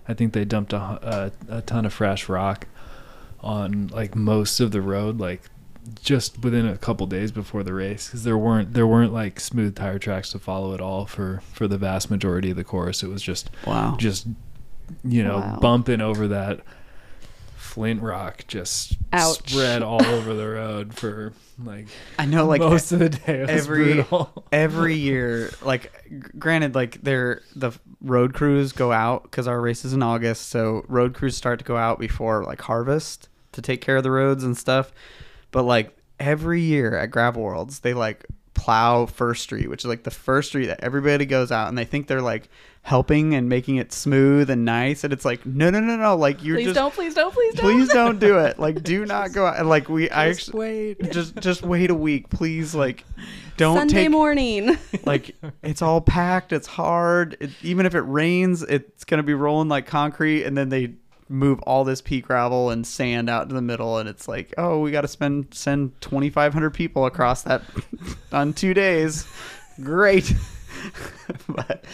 [0.10, 2.68] I think they dumped a, a, uh, a ton of fresh rock
[3.42, 5.42] on like most of the road, like
[6.02, 9.76] just within a couple days before the race because there weren't there weren't like smooth
[9.76, 13.08] tire tracks to follow at all for for the vast majority of the course it
[13.08, 13.96] was just wow.
[13.98, 14.28] just
[15.04, 15.58] you know Wow.
[15.60, 16.60] bumping over that
[17.56, 19.50] flint rock just Ouch.
[19.50, 21.34] spread all over the road for
[21.64, 21.88] like
[22.20, 24.46] I know like most of the day it was every brutal.
[24.52, 27.72] every year like g- granted like they're the
[28.02, 31.66] road crews go out because our race is in august so road crews start to
[31.66, 34.92] go out before like harvest to take care of the roads and stuff.
[35.52, 40.04] But like every year at gravel worlds they like plow first street which is like
[40.04, 42.48] the first street that everybody goes out and they think they're like
[42.84, 45.04] helping and making it smooth and nice.
[45.04, 46.16] And it's like no no no no.
[46.16, 47.64] Like you're Please just don't, please don't, please don't.
[47.64, 48.60] please don't do it.
[48.60, 50.60] Like do not go out and like we i Just actually
[51.00, 51.12] wait.
[51.12, 52.30] just just wait a week.
[52.30, 53.06] Please like
[53.58, 54.78] don't Sunday take morning.
[55.06, 56.54] like it's all packed.
[56.54, 57.38] It's hard.
[57.40, 60.94] It, even if it rains it's going to be rolling like concrete and then they
[61.32, 64.80] move all this pea gravel and sand out to the middle and it's like oh
[64.80, 67.62] we got to spend send 2500 people across that
[68.32, 69.26] on 2 days.
[69.82, 70.34] Great.
[71.48, 71.86] But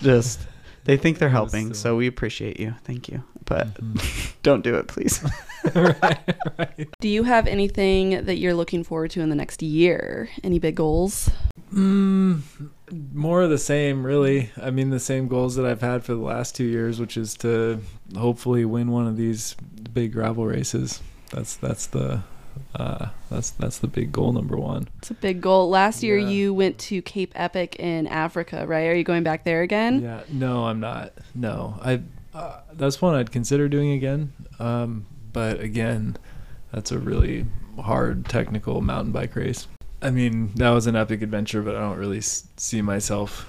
[0.00, 0.40] just
[0.84, 3.68] they think they're helping still- so we appreciate you thank you but
[4.42, 5.22] don't do it please
[5.74, 6.18] right,
[6.58, 6.88] right.
[7.00, 10.28] Do you have anything that you're looking forward to in the next year?
[10.42, 11.30] Any big goals?
[11.72, 12.42] Mm,
[13.14, 14.50] more of the same, really.
[14.60, 17.34] I mean, the same goals that I've had for the last two years, which is
[17.36, 17.80] to
[18.14, 19.56] hopefully win one of these
[19.94, 21.00] big gravel races.
[21.32, 22.22] That's that's the
[22.74, 24.88] uh, that's that's the big goal number one.
[24.98, 25.68] It's a big goal.
[25.70, 26.28] Last year Yeah.
[26.28, 28.86] you went to Cape Epic in Africa, right?
[28.88, 30.02] Are you going back there again?
[30.02, 31.12] Yeah, no, I'm not.
[31.34, 32.00] No, I.
[32.34, 34.32] Uh, that's one I'd consider doing again.
[34.58, 36.16] Um, but again,
[36.72, 37.46] that's a really
[37.80, 39.68] hard technical mountain bike race.
[40.02, 43.48] I mean, that was an epic adventure, but I don't really s- see myself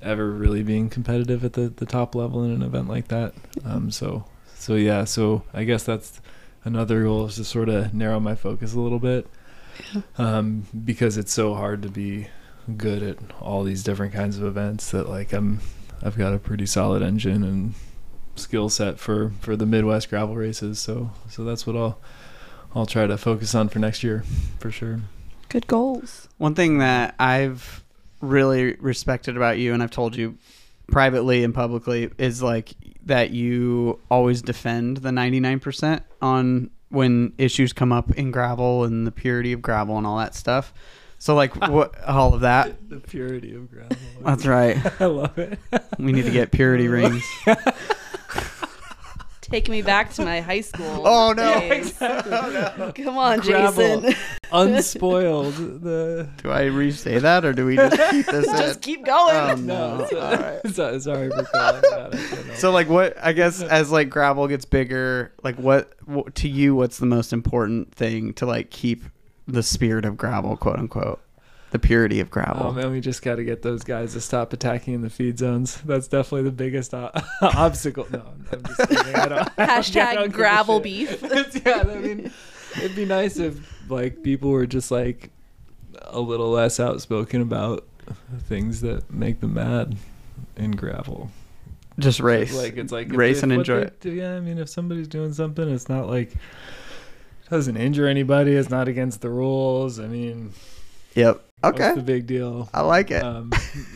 [0.00, 3.34] ever really being competitive at the, the top level in an event like that.
[3.64, 4.24] Um, so,
[4.54, 6.20] so yeah, so I guess that's
[6.64, 9.26] another goal is to sort of narrow my focus a little bit,
[10.18, 12.28] um, because it's so hard to be
[12.76, 15.60] good at all these different kinds of events that like I'm
[16.02, 17.74] I've got a pretty solid engine and
[18.36, 20.78] skill set for for the Midwest gravel races.
[20.78, 21.98] So so that's what I'll
[22.74, 24.24] I'll try to focus on for next year
[24.58, 25.00] for sure.
[25.48, 26.28] Good goals.
[26.38, 27.84] One thing that I've
[28.20, 30.36] really respected about you, and I've told you
[30.88, 32.72] privately and publicly, is like
[33.06, 39.10] that you always defend the 99% on when issues come up in gravel and the
[39.10, 40.72] purity of gravel and all that stuff.
[41.18, 42.88] So, like, what all of that.
[42.88, 43.96] The purity of gravel.
[44.20, 44.78] That's right.
[45.00, 45.58] I love it.
[45.98, 47.24] We need to get purity rings.
[49.50, 51.02] Take me back to my high school.
[51.06, 51.60] Oh, no.
[51.60, 51.94] days.
[52.00, 54.00] Oh, Come on, Gravel.
[54.00, 54.14] Jason.
[54.52, 55.54] Unspoiled.
[55.82, 58.80] The Do I re-say that or do we just keep this Just in?
[58.82, 59.36] keep going.
[59.36, 59.98] Oh, no.
[59.98, 60.06] no.
[60.08, 60.60] so- All right.
[60.74, 61.92] so- sorry for calling it.
[61.92, 62.54] I don't know.
[62.54, 66.74] So like what I guess as like gravel gets bigger, like what, what to you
[66.74, 69.02] what's the most important thing to like keep
[69.46, 71.20] the spirit of gravel, quote unquote,
[71.74, 72.66] the purity of oh, gravel.
[72.68, 75.40] Oh man, we just got to get those guys to stop attacking in the feed
[75.40, 75.76] zones.
[75.78, 77.10] That's definitely the biggest o-
[77.42, 78.06] obstacle.
[78.12, 79.14] No, I'm, I'm just kidding.
[79.16, 81.20] I don't, I don't- I Hashtag don't gravel beef.
[81.66, 82.30] Yeah, I mean,
[82.76, 85.30] it'd be nice if like people were just like
[86.02, 87.84] a little less outspoken about
[88.42, 89.96] things that make them mad
[90.54, 91.28] in gravel.
[91.98, 92.56] Just race.
[92.56, 94.00] Like it's like race if and enjoy it.
[94.00, 96.34] do- yeah, I mean, if somebody's doing something, it's not like
[97.50, 98.52] doesn't injure anybody.
[98.52, 99.98] It's not against the rules.
[99.98, 100.52] I mean,
[101.14, 101.44] Yep.
[101.66, 101.94] What's Okay.
[101.94, 102.68] the big deal?
[102.72, 103.22] I like it.
[103.22, 103.52] Um,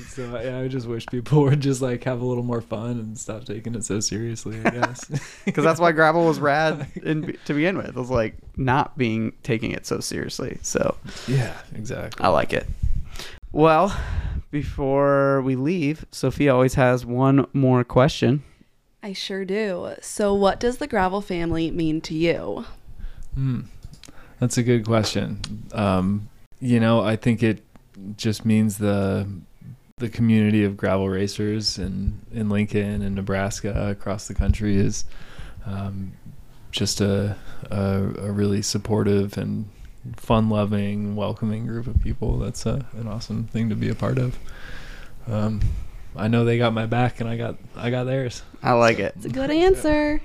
[0.08, 3.16] so yeah, I just wish people would just like have a little more fun and
[3.18, 4.60] stop taking it so seriously.
[4.64, 5.04] I guess
[5.44, 7.88] Because that's why gravel was rad in, to begin with.
[7.88, 10.58] It was like not being taking it so seriously.
[10.62, 10.96] So
[11.26, 12.24] yeah, exactly.
[12.24, 12.66] I like it.
[13.52, 13.96] Well,
[14.50, 18.42] before we leave, Sophia always has one more question.
[19.02, 19.94] I sure do.
[20.02, 22.64] So, what does the gravel family mean to you?
[23.34, 23.60] Hmm.
[24.40, 25.40] That's a good question.
[25.72, 26.28] Um,
[26.60, 27.62] you know, I think it
[28.16, 29.28] just means the
[29.98, 35.04] the community of gravel racers in in Lincoln and Nebraska across the country is
[35.66, 36.12] um,
[36.70, 37.36] just a,
[37.70, 39.68] a a really supportive and
[40.16, 42.38] fun loving, welcoming group of people.
[42.38, 44.38] That's a, an awesome thing to be a part of.
[45.26, 45.60] Um,
[46.16, 48.42] I know they got my back, and I got I got theirs.
[48.62, 49.14] I like it.
[49.16, 50.20] It's a good answer.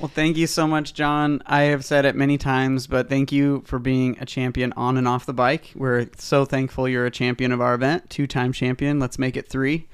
[0.00, 1.40] Well, thank you so much, John.
[1.46, 5.06] I have said it many times, but thank you for being a champion on and
[5.08, 5.72] off the bike.
[5.76, 8.98] We're so thankful you're a champion of our event, two time champion.
[8.98, 9.88] Let's make it three.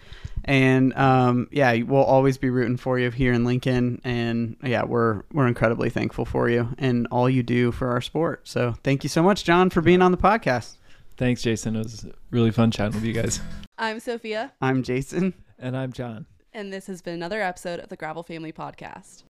[0.46, 4.00] And um, yeah, we'll always be rooting for you here in Lincoln.
[4.02, 8.48] And yeah, we're we're incredibly thankful for you and all you do for our sport.
[8.48, 10.76] So thank you so much, John, for being on the podcast.
[11.18, 11.76] Thanks, Jason.
[11.76, 13.40] It was really fun chatting with you guys.
[13.76, 15.34] I'm Sophia, I'm Jason.
[15.58, 16.24] And I'm John.
[16.54, 19.24] and this has been another episode of the Gravel Family Podcast.